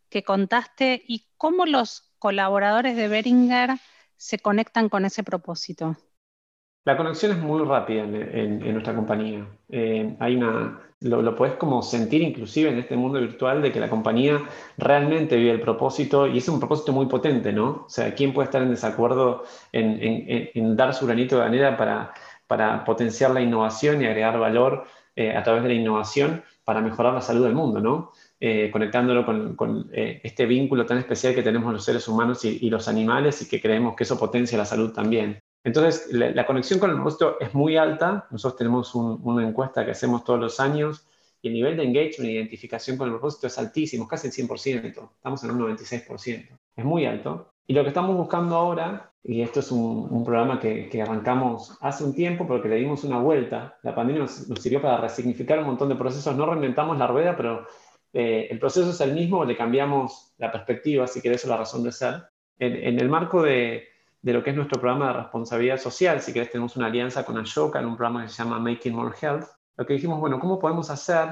que 0.09 0.23
contaste 0.23 1.03
y 1.07 1.27
cómo 1.37 1.65
los 1.65 2.13
colaboradores 2.17 2.95
de 2.95 3.07
Beringer 3.07 3.71
se 4.17 4.39
conectan 4.39 4.89
con 4.89 5.05
ese 5.05 5.23
propósito. 5.23 5.95
La 6.85 6.95
conexión 6.97 7.31
es 7.31 7.39
muy 7.39 7.65
rápida 7.65 8.03
en, 8.03 8.59
nuestra 8.59 8.93
compañía. 8.93 9.47
Eh, 9.69 10.15
hay 10.19 10.35
una, 10.35 10.79
lo, 10.99 11.23
lo 11.23 11.35
puedes 11.35 11.55
como 11.55 11.81
sentir 11.81 12.21
inclusive 12.21 12.69
en 12.69 12.77
este 12.77 12.95
mundo 12.95 13.19
virtual 13.19 13.63
de 13.63 13.71
que 13.71 13.79
la 13.79 13.89
compañía 13.89 14.39
realmente 14.77 15.35
vive 15.35 15.49
el 15.49 15.61
propósito 15.61 16.27
y 16.27 16.37
es 16.37 16.47
un 16.47 16.59
propósito 16.59 16.91
muy 16.93 17.07
potente, 17.07 17.51
¿no? 17.51 17.85
O 17.87 17.89
sea, 17.89 18.13
¿quién 18.13 18.33
puede 18.33 18.45
estar 18.45 18.61
en 18.61 18.69
desacuerdo 18.69 19.45
en, 19.71 20.75
dar 20.75 20.93
su 20.93 21.07
granito 21.07 21.37
de 21.37 21.45
arena 21.45 21.75
para, 21.75 22.83
potenciar 22.85 23.31
la 23.31 23.41
innovación 23.41 24.03
y 24.03 24.05
agregar 24.05 24.37
valor 24.37 24.85
eh, 25.15 25.35
a 25.35 25.41
través 25.41 25.63
de 25.63 25.69
la 25.69 25.75
innovación 25.75 26.43
para 26.63 26.81
mejorar 26.81 27.15
la 27.15 27.21
salud 27.21 27.45
del 27.45 27.55
mundo, 27.55 27.79
¿no? 27.81 28.11
Eh, 28.39 28.69
conectándolo 28.71 29.25
con, 29.25 29.89
este 29.91 30.45
vínculo 30.45 30.85
tan 30.85 30.99
especial 30.99 31.33
que 31.33 31.41
tenemos 31.41 31.73
los 31.73 31.83
seres 31.83 32.07
humanos 32.07 32.45
y, 32.45 32.69
los 32.69 32.87
animales 32.87 33.41
y 33.41 33.49
que 33.49 33.59
creemos 33.59 33.95
que 33.95 34.03
eso 34.03 34.19
potencia 34.19 34.55
la 34.55 34.65
salud 34.65 34.93
también. 34.93 35.39
Entonces, 35.65 36.07
la, 36.11 36.45
conexión 36.45 36.79
con 36.79 36.91
el 36.91 36.95
propósito 36.95 37.37
es 37.39 37.55
muy 37.55 37.75
alta. 37.75 38.27
Nosotros 38.29 38.59
tenemos 38.59 38.93
una 38.93 39.45
encuesta 39.45 39.83
que 39.83 39.91
hacemos 39.91 40.23
todos 40.23 40.39
los 40.39 40.59
años 40.59 41.07
y 41.41 41.47
el 41.47 41.55
nivel 41.55 41.75
de 41.75 41.83
engagement 41.83 42.29
e 42.29 42.33
identificación 42.33 42.97
con 42.97 43.07
el 43.07 43.13
propósito 43.15 43.47
es 43.47 43.57
altísimo, 43.57 44.07
casi 44.07 44.27
el 44.27 44.33
100%. 44.33 45.09
Estamos 45.15 45.43
en 45.43 45.51
un 45.51 45.75
96%. 45.75 46.59
Es 46.75 46.85
muy 46.85 47.07
alto. 47.07 47.51
Y 47.65 47.73
lo 47.73 47.81
que 47.81 47.87
estamos 47.87 48.15
buscando 48.15 48.55
ahora, 48.55 49.11
y 49.23 49.41
esto 49.41 49.61
es 49.61 49.71
un, 49.71 50.23
programa 50.23 50.59
que, 50.59 51.01
arrancamos 51.01 51.75
hace 51.81 52.03
un 52.03 52.13
tiempo, 52.13 52.45
pero 52.47 52.61
que 52.61 52.69
le 52.69 52.75
dimos 52.75 53.03
una 53.03 53.17
vuelta, 53.17 53.79
la 53.81 53.95
pandemia 53.95 54.21
nos, 54.21 54.45
sirvió 54.61 54.83
para 54.83 55.01
resignificar 55.01 55.57
un 55.57 55.65
montón 55.65 55.89
de 55.89 55.95
procesos, 55.95 56.35
no 56.35 56.45
reinventamos 56.45 56.95
la 56.99 57.07
rueda, 57.07 57.35
pero 57.35 57.65
eh, 58.13 58.49
el 58.51 58.59
proceso 58.59 58.91
es 58.91 59.01
el 59.01 59.15
mismo, 59.15 59.43
le 59.43 59.57
cambiamos 59.57 60.35
la 60.37 60.51
perspectiva, 60.51 61.05
así 61.05 61.21
que 61.21 61.29
eso 61.29 61.47
es 61.47 61.49
la 61.49 61.57
razón 61.57 61.81
de 61.81 61.91
ser. 61.91 62.21
en 62.59 62.99
el 62.99 63.09
marco 63.09 63.41
de, 63.41 63.94
de 64.25 64.33
lo 64.33 64.43
que 64.43 64.49
es 64.49 64.55
nuestro 64.55 64.81
programa 64.81 65.09
de 65.09 65.19
responsabilidad 65.19 65.77
social. 65.77 66.19
Si 66.19 66.33
querés, 66.33 66.49
tenemos 66.49 66.75
una 66.75 66.87
alianza 66.87 67.23
con 67.23 67.37
Ashoka 67.37 67.79
en 67.79 67.85
un 67.85 67.95
programa 67.95 68.23
que 68.23 68.29
se 68.29 68.41
llama 68.41 68.57
Making 68.57 68.95
More 68.95 69.15
Health. 69.21 69.45
Lo 69.77 69.85
que 69.85 69.93
dijimos, 69.93 70.19
bueno, 70.19 70.39
¿cómo 70.39 70.57
podemos 70.57 70.89
hacer 70.89 71.29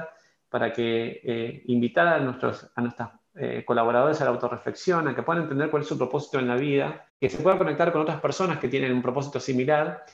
para 0.48 0.72
que 0.72 1.20
eh, 1.24 1.62
invitar 1.66 2.06
a 2.06 2.20
nuestros 2.20 2.70
a 2.72 2.80
nuestros 2.80 3.08
eh, 3.34 3.64
colaboradores 3.66 4.20
a 4.20 4.24
la 4.26 4.30
autorreflexión, 4.30 5.08
a 5.08 5.14
que 5.16 5.24
puedan 5.24 5.42
entender 5.42 5.70
cuál 5.70 5.82
es 5.82 5.88
su 5.88 5.98
propósito 5.98 6.38
en 6.38 6.46
la 6.46 6.54
vida, 6.54 7.06
que 7.20 7.28
se 7.28 7.42
puedan 7.42 7.58
conectar 7.58 7.90
con 7.90 8.02
otras 8.02 8.20
personas 8.20 8.60
que 8.60 8.68
tienen 8.68 8.92
un 8.92 9.02
propósito 9.02 9.40
similar 9.40 10.04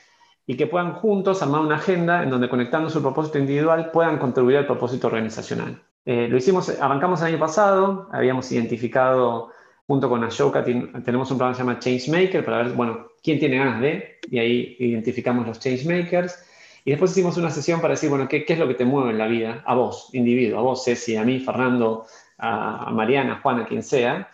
y 0.47 0.57
que 0.57 0.65
puedan 0.65 0.93
juntos 0.93 1.43
armar 1.43 1.61
una 1.61 1.75
agenda 1.75 2.23
en 2.23 2.31
donde 2.31 2.49
conectando 2.49 2.89
su 2.89 2.99
propósito 2.99 3.37
individual 3.37 3.91
puedan 3.91 4.17
contribuir 4.17 4.57
al 4.57 4.65
propósito 4.65 5.05
organizacional. 5.05 5.79
Eh, 6.03 6.27
lo 6.27 6.35
hicimos, 6.35 6.67
arrancamos 6.81 7.21
el 7.21 7.27
año 7.27 7.39
pasado, 7.39 8.09
habíamos 8.11 8.51
identificado 8.51 9.51
junto 9.91 10.07
con 10.07 10.23
Ashoka 10.23 10.63
tenemos 10.63 11.31
un 11.31 11.37
programa 11.37 11.51
que 11.51 11.57
se 11.57 11.63
llama 11.63 11.79
Changemaker 11.79 12.45
para 12.45 12.63
ver, 12.63 12.71
bueno, 12.71 13.07
quién 13.21 13.39
tiene 13.39 13.57
ganas 13.57 13.81
de, 13.81 14.19
y 14.29 14.39
ahí 14.39 14.77
identificamos 14.79 15.45
los 15.45 15.59
changemakers. 15.59 16.45
Y 16.85 16.91
después 16.91 17.11
hicimos 17.11 17.35
una 17.35 17.49
sesión 17.49 17.81
para 17.81 17.95
decir, 17.95 18.09
bueno, 18.09 18.25
¿qué, 18.29 18.45
qué 18.45 18.53
es 18.53 18.59
lo 18.59 18.69
que 18.69 18.75
te 18.75 18.85
mueve 18.85 19.09
en 19.09 19.17
la 19.17 19.27
vida? 19.27 19.61
A 19.65 19.75
vos, 19.75 20.07
individuo, 20.13 20.59
a 20.59 20.61
vos, 20.61 20.85
Ceci, 20.85 21.17
a 21.17 21.25
mí, 21.25 21.41
Fernando, 21.41 22.05
a, 22.37 22.89
Mariana, 22.93 23.33
a 23.33 23.41
Juana, 23.41 23.65
quien 23.65 23.83
sea, 23.83 24.29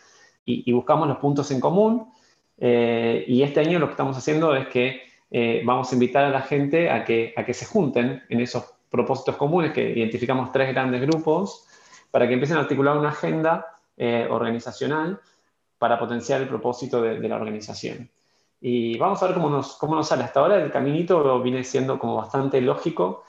y, 0.45 0.71
buscamos 0.71 1.07
los 1.07 1.17
puntos 1.17 1.49
en 1.49 1.59
común. 1.59 2.07
Eh, 2.59 3.25
y 3.27 3.41
este 3.41 3.59
año 3.59 3.79
lo 3.79 3.87
que 3.87 3.93
estamos 3.93 4.15
haciendo 4.15 4.55
es 4.55 4.67
que 4.67 5.01
eh, 5.31 5.63
vamos 5.65 5.91
a 5.91 5.95
invitar 5.95 6.23
a 6.23 6.29
la 6.29 6.41
gente 6.41 6.91
a 6.91 7.03
que, 7.03 7.33
a 7.35 7.43
que 7.43 7.55
se 7.55 7.65
junten 7.65 8.21
en 8.29 8.41
esos 8.41 8.63
propósitos 8.91 9.35
comunes, 9.37 9.71
que 9.71 9.89
identificamos 9.89 10.51
tres 10.51 10.71
grandes 10.71 11.01
grupos, 11.01 11.65
para 12.11 12.27
que 12.27 12.35
empiecen 12.35 12.57
a 12.57 12.59
articular 12.59 12.95
una 12.95 13.09
agenda 13.09 13.65
eh, 13.97 14.27
organizacional 14.29 15.19
para 15.77 15.99
potenciar 15.99 16.41
el 16.41 16.47
propósito 16.47 17.01
de, 17.01 17.27
la 17.27 17.35
organización. 17.35 18.09
Y 18.59 18.97
vamos 18.97 19.21
a 19.21 19.27
ver 19.27 19.35
cómo 19.35 19.49
nos, 19.49 19.75
cómo 19.75 19.95
nos 19.95 20.07
sale. 20.07 20.23
Hasta 20.23 20.39
ahora 20.39 20.61
el 20.61 20.71
caminito 20.71 21.41
viene 21.41 21.63
siendo 21.63 21.99
como 21.99 22.15
bastante 22.15 22.59
lógico. 22.61 23.23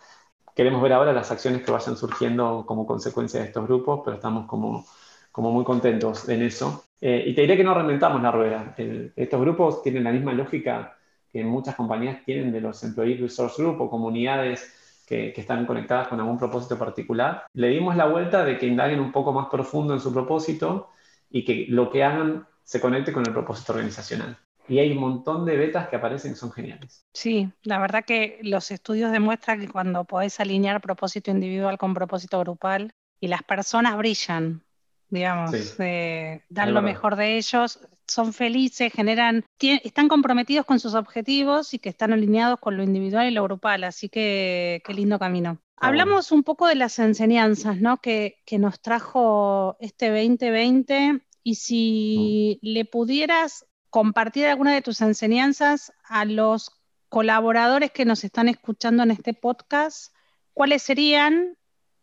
Queremos 0.55 0.83
ver 0.83 0.93
ahora 0.93 1.13
las 1.13 1.31
acciones 1.31 1.63
que 1.63 1.71
vayan 1.71 1.97
surgiendo 1.97 2.65
como 2.67 2.87
consecuencia 2.87 3.41
de 3.41 3.47
estos 3.47 3.67
grupos, 3.67 4.01
pero 4.05 4.17
estamos 4.17 4.47
como, 4.47 4.85
como 5.31 5.53
muy 5.53 5.65
contentos 5.65 6.29
en 6.29 6.43
eso. 6.43 6.85
Eh, 7.01 7.25
y 7.27 7.35
te 7.35 7.43
diré 7.43 7.57
que 7.57 7.65
no 7.65 7.75
reinventamos 7.75 8.23
la 8.23 8.33
rueda. 8.33 8.75
estos 8.77 9.41
grupos 9.41 9.83
tienen 9.83 10.05
la 10.05 10.13
misma 10.13 10.33
lógica 10.33 10.97
que 11.31 11.45
muchas 11.45 11.75
compañías 11.75 12.25
tienen 12.25 12.51
de 12.51 12.61
los 12.61 12.83
Employee 12.83 13.19
Resource 13.19 13.63
Group 13.63 13.81
o 13.83 13.91
comunidades 13.91 15.05
que, 15.07 15.33
están 15.37 15.65
conectadas 15.65 16.09
con 16.09 16.21
algún 16.21 16.39
propósito 16.39 16.79
particular. 16.79 17.47
Le 17.55 17.69
dimos 17.69 17.97
la 17.97 18.07
vuelta 18.07 18.45
de 18.45 18.59
que 18.59 18.67
indaguen 18.67 19.01
un 19.01 19.11
poco 19.11 19.33
más 19.33 19.47
profundo 19.47 19.95
en 19.95 20.01
su 20.01 20.13
propósito 20.13 20.91
y 21.31 21.45
que 21.45 21.67
lo 21.69 21.91
que 21.91 22.05
hagan 22.05 22.47
se 22.63 22.81
conecte 22.81 23.13
con 23.13 23.27
el 23.27 23.33
propósito 23.33 23.73
organizacional. 23.73 24.39
Y 24.69 24.79
hay 24.79 24.93
un 24.93 24.99
montón 24.99 25.47
de 25.47 25.57
betas 25.57 25.89
que 25.89 25.97
aparecen 25.97 26.33
que 26.33 26.39
son 26.39 26.53
geniales. 26.53 27.07
Sí, 27.15 27.51
la 27.63 27.79
verdad 27.79 28.05
que 28.05 28.39
los 28.43 28.71
estudios 28.71 29.11
demuestran 29.13 29.61
que 29.61 29.69
cuando 29.69 30.05
podés 30.05 30.41
alinear 30.41 30.81
propósito 30.81 31.31
individual 31.31 31.79
con 31.79 31.95
propósito 31.95 32.39
grupal 32.41 32.93
y 33.19 33.29
las 33.29 33.43
personas 33.43 33.97
brillan, 33.97 34.63
digamos, 35.11 35.53
eh, 35.79 36.43
dan 36.49 36.75
lo 36.75 36.83
mejor 36.83 37.17
de 37.17 37.37
ellos, 37.37 37.81
son 38.07 38.33
felices, 38.33 38.93
generan, 38.93 39.45
están 39.59 40.09
comprometidos 40.09 40.67
con 40.67 40.81
sus 40.81 40.95
objetivos 40.95 41.75
y 41.75 41.79
que 41.79 41.89
están 41.89 42.13
alineados 42.13 42.59
con 42.61 42.77
lo 42.77 42.83
individual 42.83 43.27
y 43.27 43.31
lo 43.31 43.45
grupal, 43.45 43.85
así 43.85 44.09
que 44.09 44.83
qué 44.85 44.95
lindo 44.95 45.19
camino. 45.19 45.59
Hablamos 45.81 46.33
un 46.33 46.43
poco 46.43 46.67
de 46.67 46.75
las 46.75 46.99
enseñanzas 46.99 47.81
¿no? 47.81 47.99
que, 47.99 48.43
nos 48.59 48.81
trajo 48.81 49.77
este 49.81 50.09
2020 50.09 51.21
y 51.43 51.55
si 51.55 52.59
mm. 52.63 52.67
le 52.67 52.85
pudieras 52.85 53.67
compartir 53.91 54.47
alguna 54.47 54.75
de 54.75 54.83
tus 54.83 55.01
enseñanzas 55.01 55.93
a 56.05 56.25
los 56.25 56.73
colaboradores 57.09 57.91
que 57.91 58.05
nos 58.05 58.25
están 58.25 58.49
escuchando 58.49 59.03
en 59.03 59.13
este 59.13 59.35
podcast, 59.35 60.15
¿cuáles 60.53 60.83
serían 60.83 61.57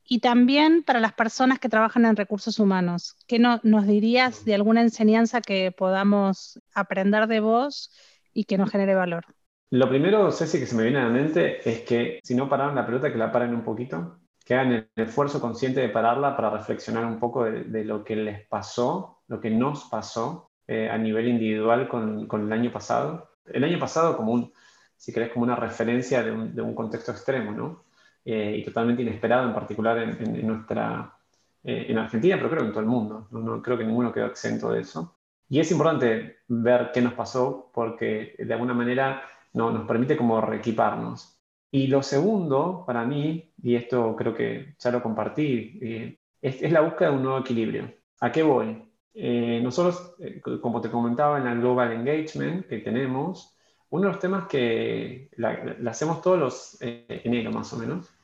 y 0.07 0.19
también 0.19 0.83
para 0.83 0.99
las 0.99 1.13
personas 1.13 1.59
que 1.59 1.69
trabajan 1.69 2.05
en 2.05 2.15
recursos 2.15 2.59
humanos. 2.59 3.17
¿Qué 3.27 3.39
nos 3.39 3.87
dirías 3.87 4.45
de 4.45 4.53
alguna 4.53 4.81
enseñanza 4.81 5.41
que 5.41 5.71
podamos 5.71 6.59
aprender 6.73 7.27
de 7.27 7.39
vos 7.39 7.91
y 8.33 8.45
que 8.45 8.57
nos 8.57 8.69
genere 8.69 8.93
valor? 8.93 9.25
Lo 9.71 9.89
primero, 9.89 10.31
Ceci, 10.31 10.59
que 10.59 10.67
se 10.67 10.75
me 10.75 10.83
viene 10.83 10.99
a 10.99 11.05
la 11.05 11.09
mente 11.09 11.67
es 11.67 11.81
que 11.81 12.19
si 12.23 12.35
no 12.35 12.47
pararon 12.47 12.75
la 12.75 12.85
pelota, 12.85 13.11
que 13.11 13.17
la 13.17 13.31
paren 13.31 13.55
un 13.55 13.63
poquito, 13.63 14.19
que 14.45 14.53
hagan 14.53 14.71
el 14.73 14.89
esfuerzo 14.95 15.41
consciente 15.41 15.81
de 15.81 15.89
pararla 15.89 16.35
para 16.35 16.51
reflexionar 16.51 17.05
un 17.05 17.19
poco 17.19 17.45
de, 17.45 17.83
lo 17.83 18.03
que 18.03 18.15
les 18.15 18.47
pasó, 18.47 19.23
lo 19.27 19.41
que 19.41 19.49
nos 19.49 19.85
pasó 19.85 20.51
eh, 20.67 20.87
a 20.89 20.97
nivel 20.99 21.27
individual 21.27 21.87
con, 21.87 22.27
el 22.31 22.53
año 22.53 22.71
pasado. 22.71 23.31
El 23.45 23.63
año 23.63 23.79
pasado 23.79 24.15
como 24.15 24.51
si 24.97 25.11
querés, 25.11 25.33
como 25.33 25.45
una 25.45 25.55
referencia 25.55 26.23
de 26.23 26.61
un 26.61 26.75
contexto 26.75 27.11
extremo, 27.11 27.51
¿no? 27.51 27.85
Eh, 28.27 28.57
y 28.57 28.63
totalmente 28.63 29.03
inesperado, 29.03 29.47
en 29.47 29.53
particular 29.53 29.99
en, 29.99 30.47
nuestra, 30.47 31.15
eh, 31.63 31.85
en 31.89 31.97
Argentina, 31.99 32.35
pero 32.37 32.49
creo 32.49 32.61
que 32.61 32.67
en 32.67 32.71
todo 32.71 32.81
el 32.81 32.89
mundo. 32.89 33.27
No, 33.29 33.61
creo 33.61 33.77
que 33.77 33.83
ninguno 33.85 34.11
quedó 34.11 34.25
exento 34.25 34.71
de 34.71 34.81
eso. 34.81 35.19
Y 35.47 35.59
es 35.59 35.71
importante 35.71 36.37
ver 36.47 36.89
qué 36.91 37.01
nos 37.01 37.13
pasó 37.13 37.69
porque 37.71 38.35
de 38.39 38.51
alguna 38.51 38.73
manera 38.73 39.21
no, 39.53 39.69
nos 39.69 39.87
permite 39.87 40.17
como 40.17 40.41
reequiparnos. 40.41 41.39
Y 41.69 41.85
lo 41.85 42.01
segundo, 42.01 42.83
para 42.87 43.05
mí, 43.05 43.53
y 43.61 43.75
esto 43.75 44.15
creo 44.15 44.33
que 44.33 44.73
ya 44.79 44.89
lo 44.89 45.03
compartí, 45.03 45.77
eh, 45.83 46.19
es, 46.41 46.71
la 46.71 46.81
búsqueda 46.81 47.11
de 47.11 47.17
un 47.17 47.23
nuevo 47.23 47.39
equilibrio. 47.39 47.93
¿A 48.21 48.31
qué 48.31 48.43
voy? 48.43 48.81
nosotros, 49.17 50.13
como 50.61 50.81
te 50.81 50.91
comentaba 50.91 51.37
en 51.37 51.45
la 51.45 51.55
Global 51.55 51.93
Engagement 51.93 52.67
que 52.67 52.79
tenemos, 52.79 53.57
uno 53.89 54.07
de 54.07 54.09
los 54.09 54.19
temas 54.19 54.45
que 54.47 55.29
la, 55.37 55.77
hacemos 55.89 56.21
todos 56.21 56.37
los 56.37 56.77
enero 56.81 57.49
más 57.51 57.71
o 57.71 57.77
menos, 57.77 58.14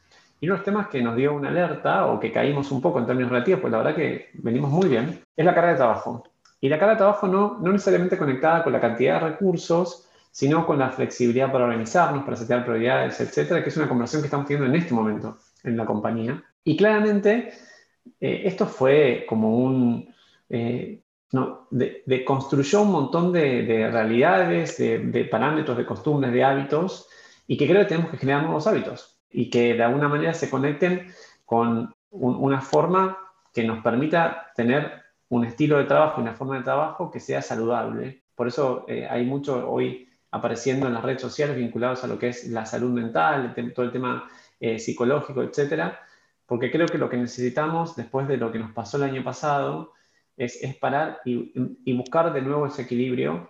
y 0.42 0.48
uno 0.48 0.56
de 0.56 0.58
los 0.58 0.66
temas 0.66 0.88
que 0.88 1.04
nos 1.04 1.16
dio 1.16 1.36
una 1.36 1.50
alerta 1.50 2.08
o 2.08 2.20
que 2.20 2.32
caímos 2.32 2.72
un 2.72 2.82
poco 2.82 2.98
en 2.98 3.06
términos 3.06 3.32
relativos, 3.32 3.62
pues 3.62 3.72
la 3.72 3.78
verdad 3.78 3.96
que 3.96 4.32
venimos 4.34 4.72
muy 4.72 4.90
bien, 4.90 5.24
es 5.38 5.46
la 5.46 5.54
carga 5.54 5.70
de 5.70 5.78
trabajo. 5.78 6.24
Y 6.60 6.68
la 6.68 6.80
carga 6.80 6.96
de 6.96 6.98
trabajo 6.98 7.28
no, 7.28 7.60
no 7.62 7.72
necesariamente 7.72 8.18
conectada 8.18 8.64
con 8.64 8.74
la 8.74 8.82
cantidad 8.82 9.22
de 9.22 9.30
recursos, 9.30 10.10
sino 10.32 10.66
con 10.66 10.80
la 10.80 10.90
flexibilidad 10.90 11.52
para 11.52 11.66
organizarnos, 11.66 12.24
para 12.24 12.36
setear 12.36 12.66
prioridades, 12.66 13.22
etcétera, 13.22 13.62
que 13.62 13.70
es 13.70 13.78
una 13.78 13.88
conversación 13.88 14.24
que 14.24 14.28
estamos 14.28 14.48
teniendo 14.48 14.68
en 14.68 14.82
este 14.82 14.96
momento 14.96 15.38
en 15.64 15.78
la 15.78 15.86
compañía. 15.86 16.44
Y 16.64 16.76
claramente 16.76 17.54
eh, 18.20 18.42
esto 18.46 18.66
fue 18.66 19.26
como 19.30 19.56
un... 19.56 20.12
Eh, 20.50 21.04
no, 21.34 21.68
de, 21.70 22.26
construyó 22.26 22.82
un 22.82 22.92
montón 22.92 23.32
de, 23.32 23.90
realidades, 23.92 24.78
de, 24.78 25.00
de, 25.00 25.26
parámetros, 25.26 25.78
de 25.78 25.86
costumbres, 25.86 26.34
de 26.34 26.44
hábitos, 26.44 27.08
y 27.48 27.58
que 27.58 27.68
creo 27.68 27.84
que 27.84 27.90
tenemos 27.90 28.12
que 28.12 28.18
generar 28.18 28.44
nuevos 28.44 28.68
hábitos 28.68 29.21
y 29.32 29.50
que 29.50 29.74
de 29.74 29.84
alguna 29.84 30.08
manera 30.08 30.34
se 30.34 30.50
conecten 30.50 31.13
con 31.46 31.94
una 32.12 32.62
forma 32.62 33.17
que 33.54 33.63
nos 33.63 33.84
permita 33.84 34.52
tener 34.56 35.02
un 35.30 35.46
estilo 35.46 35.78
de 35.78 35.86
trabajo 35.86 36.22
una 36.22 36.34
forma 36.34 36.58
de 36.58 36.63
trabajo 36.63 37.10
que 37.10 37.20
sea 37.20 37.41
saludable. 37.41 38.24
Por 38.36 38.48
eso 38.48 38.86
eh, 38.88 39.08
hay 39.10 39.26
mucho 39.26 39.70
hoy 39.70 40.10
apareciendo 40.32 40.88
en 40.88 40.94
las 40.94 41.04
redes 41.04 41.22
sociales 41.22 41.58
vinculados 41.58 42.04
a 42.04 42.08
lo 42.08 42.17
que 42.20 42.30
es 42.30 42.48
la 42.48 42.65
salud 42.65 42.91
mental, 42.91 43.54
todo 43.74 43.86
el 43.86 43.91
tema 43.91 44.30
eh, 44.60 44.80
psicológico, 44.80 45.44
etcétera, 45.44 46.00
porque 46.46 46.72
creo 46.72 46.88
que 46.88 46.98
lo 46.98 47.10
que 47.10 47.17
necesitamos 47.17 47.96
después 47.96 48.28
de 48.28 48.38
lo 48.38 48.52
que 48.52 48.60
nos 48.60 48.72
pasó 48.72 48.98
el 48.98 49.04
año 49.04 49.24
pasado 49.24 49.94
es, 50.38 50.62
es 50.62 50.76
parar 50.76 51.20
y, 51.26 51.52
y 51.86 51.94
buscar 51.94 52.34
de 52.34 52.41
nuevo 52.41 52.65
ese 52.65 52.84
equilibrio 52.84 53.50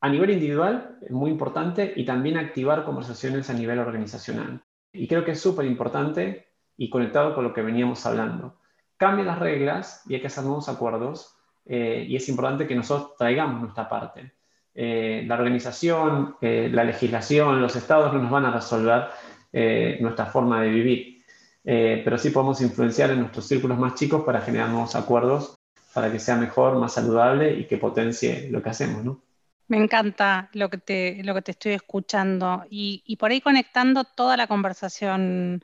a 0.00 0.08
nivel 0.08 0.30
individual, 0.30 0.98
muy 1.10 1.30
importante, 1.30 1.92
y 1.96 2.04
también 2.04 2.36
activar 2.36 2.84
conversaciones 2.84 3.50
a 3.50 3.54
nivel 3.54 3.80
organizacional. 3.80 4.62
Y 4.92 5.06
creo 5.06 5.24
que 5.24 5.32
es 5.32 5.40
súper 5.40 5.66
importante 5.66 6.48
y 6.76 6.88
conectado 6.88 7.34
con 7.34 7.44
lo 7.44 7.52
que 7.52 7.62
veníamos 7.62 8.04
hablando. 8.06 8.58
Cambian 8.96 9.26
las 9.26 9.38
reglas 9.38 10.02
y 10.06 10.14
hay 10.14 10.20
que 10.20 10.28
hacer 10.28 10.44
nuevos 10.44 10.68
acuerdos 10.68 11.36
eh, 11.66 12.06
y 12.08 12.16
es 12.16 12.28
importante 12.28 12.66
que 12.66 12.74
nosotros 12.74 13.16
traigamos 13.16 13.60
nuestra 13.60 13.88
parte. 13.88 14.32
Eh, 14.74 15.24
la 15.26 15.34
organización, 15.34 16.36
eh, 16.40 16.70
la 16.72 16.84
legislación, 16.84 17.60
los 17.60 17.76
estados 17.76 18.12
no 18.12 18.22
nos 18.22 18.30
van 18.30 18.46
a 18.46 18.52
resolver 18.52 19.08
nuestra 19.50 20.26
forma 20.26 20.60
de 20.60 20.68
vivir, 20.68 21.24
pero 21.64 22.18
sí 22.18 22.28
podemos 22.28 22.60
influenciar 22.60 23.10
en 23.10 23.20
nuestros 23.20 23.46
círculos 23.46 23.78
más 23.78 23.94
chicos 23.94 24.22
para 24.22 24.42
generar 24.42 24.68
nuevos 24.68 24.94
acuerdos 24.94 25.58
para 25.94 26.12
que 26.12 26.18
sea 26.18 26.36
mejor, 26.36 26.78
más 26.78 26.92
saludable 26.92 27.54
y 27.54 27.66
que 27.66 27.78
potencie 27.78 28.48
lo 28.50 28.62
que 28.62 28.68
hacemos, 28.68 29.02
¿no? 29.04 29.22
Me 29.68 29.76
encanta 29.76 30.48
lo 30.54 30.70
que 30.70 30.78
te, 30.78 31.22
lo 31.22 31.34
que 31.34 31.42
te 31.42 31.50
estoy 31.50 31.72
escuchando 31.72 32.64
y, 32.70 33.16
por 33.16 33.30
ahí 33.30 33.42
conectando 33.42 34.04
toda 34.04 34.38
la 34.38 34.46
conversación, 34.46 35.62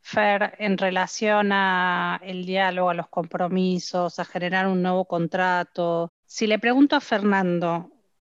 Fer, 0.00 0.54
en 0.58 0.78
relación 0.78 1.50
a 1.52 2.20
el 2.22 2.46
diálogo, 2.46 2.90
a 2.90 2.94
los 2.94 3.08
compromisos, 3.08 4.20
a 4.20 4.24
generar 4.24 4.68
un 4.68 4.82
nuevo 4.82 5.04
contrato. 5.04 6.12
Si 6.24 6.46
le 6.46 6.60
pregunto 6.60 6.94
a 6.94 7.00
Fernando, 7.00 7.90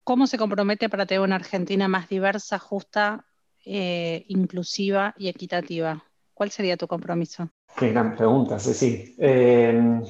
¿cómo 0.05 0.27
se 0.27 0.37
compromete 0.37 0.87
para 0.87 1.05
tener 1.05 1.21
una 1.21 1.35
Argentina 1.35 1.89
más 1.89 2.07
diversa, 2.07 2.57
justa, 2.57 3.25
eh, 3.65 4.23
inclusiva 4.29 5.13
y 5.17 5.27
equitativa? 5.27 6.05
¿Cuál 6.33 6.51
sería 6.51 6.77
tu 6.77 6.87
compromiso? 6.87 7.49
Qué 7.77 7.89
gran 7.91 8.15
pregunta, 8.15 8.59
sí. 8.59 9.13
Eh, 9.19 10.01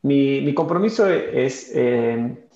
mi, 0.00 0.54
compromiso 0.54 1.06
es... 1.06 1.70
Eh, 1.74 2.47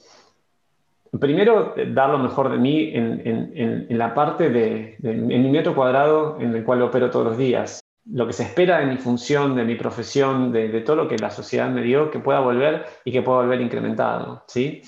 Primero, 1.23 1.73
dar 1.95 2.11
lo 2.11 2.19
mejor 2.19 2.51
de 2.51 2.59
mí 2.59 2.91
en, 2.93 3.87
la 3.91 4.13
parte 4.13 4.51
de, 4.51 4.97
en 5.05 5.29
mi 5.29 5.51
metro 5.51 5.73
cuadrado 5.73 6.37
en 6.41 6.53
el 6.53 6.65
cual 6.65 6.83
opero 6.83 7.13
todos 7.13 7.27
los 7.27 7.39
días. 7.39 7.81
Lo 8.11 8.27
que 8.27 8.33
se 8.33 8.43
espera 8.43 8.81
de 8.81 8.87
mi 8.87 8.97
función, 8.97 9.55
de 9.55 9.63
mi 9.63 9.77
profesión, 9.77 10.51
de, 10.51 10.81
todo 10.81 10.97
lo 10.97 11.07
que 11.07 11.17
la 11.19 11.31
sociedad 11.31 11.71
me 11.71 11.81
dio, 11.81 12.11
que 12.11 12.19
pueda 12.19 12.41
volver 12.41 12.87
y 13.05 13.13
que 13.13 13.23
pueda 13.23 13.39
volver 13.39 13.61
incrementado. 13.61 14.43
¿sí? 14.49 14.83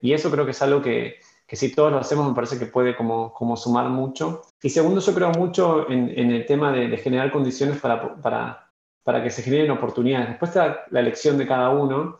Y 0.00 0.14
eso 0.14 0.30
creo 0.30 0.46
que 0.46 0.52
es 0.52 0.62
algo 0.62 0.80
que, 0.80 1.16
si 1.48 1.74
todos 1.74 1.92
lo 1.92 1.98
hacemos 1.98 2.26
me 2.26 2.34
parece 2.34 2.58
que 2.58 2.64
puede 2.64 2.96
como, 2.96 3.34
como 3.34 3.54
sumar 3.54 3.90
mucho. 3.90 4.40
Y 4.62 4.70
segundo, 4.70 5.02
yo 5.02 5.14
creo 5.14 5.32
mucho 5.32 5.90
en, 5.90 6.08
el 6.30 6.46
tema 6.46 6.72
de, 6.72 6.96
generar 6.96 7.30
condiciones 7.30 7.78
para, 7.78 8.14
para, 8.22 8.70
para, 9.02 9.22
que 9.22 9.28
se 9.28 9.42
generen 9.42 9.70
oportunidades. 9.72 10.30
Después 10.30 10.48
está 10.48 10.86
la 10.88 11.00
elección 11.00 11.36
de 11.36 11.46
cada 11.46 11.68
uno, 11.68 12.16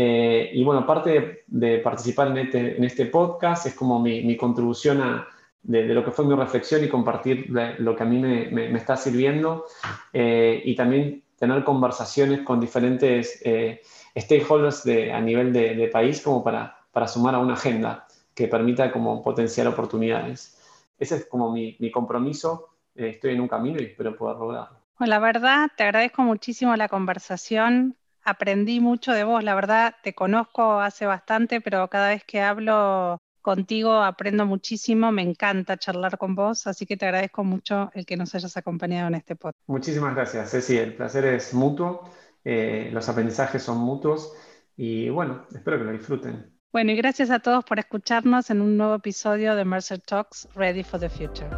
eh, 0.00 0.52
y 0.54 0.62
bueno, 0.62 0.86
parte 0.86 1.42
de, 1.48 1.78
participar 1.78 2.28
en 2.28 2.38
este, 2.38 2.76
en 2.76 2.84
este, 2.84 3.06
podcast 3.06 3.66
es 3.66 3.74
como 3.74 3.98
mi, 3.98 4.22
mi 4.22 4.36
contribución 4.36 5.00
a, 5.00 5.26
de, 5.60 5.86
lo 5.86 6.04
que 6.04 6.12
fue 6.12 6.24
mi 6.24 6.36
reflexión 6.36 6.84
y 6.84 6.88
compartir 6.88 7.50
lo 7.50 7.96
que 7.96 8.02
a 8.04 8.06
mí 8.06 8.20
me, 8.20 8.48
me, 8.48 8.78
está 8.78 8.96
sirviendo 8.96 9.64
eh, 10.12 10.62
y 10.64 10.76
también 10.76 11.24
tener 11.36 11.64
conversaciones 11.64 12.42
con 12.42 12.60
diferentes 12.60 13.42
eh, 13.44 13.82
stakeholders 14.16 14.84
de, 14.84 15.12
a 15.12 15.20
nivel 15.20 15.52
de, 15.52 15.74
de, 15.74 15.88
país 15.88 16.22
como 16.22 16.44
para, 16.44 16.78
para 16.92 17.08
sumar 17.08 17.34
a 17.34 17.40
una 17.40 17.54
agenda 17.54 18.06
que 18.36 18.46
permita 18.46 18.92
como 18.92 19.20
potenciar 19.20 19.66
oportunidades. 19.66 20.62
Ese 20.96 21.16
es 21.16 21.26
como 21.26 21.50
mi, 21.50 21.76
mi 21.80 21.90
compromiso. 21.90 22.68
estoy 22.94 23.32
en 23.32 23.40
un 23.40 23.48
camino 23.48 23.80
y 23.80 23.86
espero 23.86 24.16
poder 24.16 24.36
lograrlo. 24.36 24.78
Bueno, 24.96 25.10
la 25.10 25.18
verdad, 25.18 25.70
te 25.76 25.82
agradezco 25.82 26.22
muchísimo 26.22 26.76
la 26.76 26.88
conversación 26.88 27.96
aprendí 28.28 28.80
mucho 28.80 29.12
de 29.12 29.24
vos, 29.24 29.42
la 29.42 29.54
verdad, 29.54 29.94
te 30.02 30.14
conozco 30.14 30.80
hace 30.80 31.06
bastante, 31.06 31.60
pero 31.60 31.88
cada 31.88 32.08
vez 32.08 32.24
que 32.24 32.40
hablo 32.40 33.18
contigo 33.40 34.02
aprendo 34.02 34.44
muchísimo, 34.44 35.10
me 35.10 35.22
encanta 35.22 35.78
charlar 35.78 36.18
con 36.18 36.34
vos, 36.34 36.66
así 36.66 36.84
que 36.84 36.98
te 36.98 37.06
agradezco 37.06 37.44
mucho 37.44 37.90
el 37.94 38.04
que 38.04 38.16
nos 38.16 38.34
hayas 38.34 38.56
acompañado 38.58 39.08
en 39.08 39.14
este 39.14 39.36
podcast. 39.36 39.66
Muchísimas 39.66 40.14
gracias, 40.14 40.50
Ceci, 40.50 40.76
el 40.76 40.94
placer 40.94 41.24
es 41.24 41.54
mutuo, 41.54 42.10
eh, 42.44 42.90
los 42.92 43.08
aprendizajes 43.08 43.62
son 43.62 43.78
mutuos 43.78 44.34
y 44.76 45.08
bueno, 45.08 45.46
espero 45.54 45.78
que 45.78 45.84
lo 45.84 45.92
disfruten. 45.92 46.52
Bueno, 46.70 46.92
y 46.92 46.96
gracias 46.96 47.30
a 47.30 47.38
todos 47.38 47.64
por 47.64 47.78
escucharnos 47.78 48.50
en 48.50 48.60
un 48.60 48.76
nuevo 48.76 48.96
episodio 48.96 49.56
de 49.56 49.64
Mercer 49.64 50.00
Talks 50.00 50.46
Ready 50.54 50.82
for 50.82 51.00
the 51.00 51.08
Future. 51.08 51.48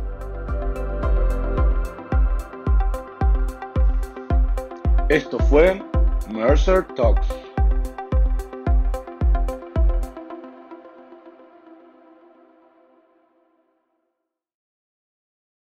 Esto 5.08 5.40
fue 5.40 5.82
Mercer 6.28 6.82
Talks. 6.82 7.26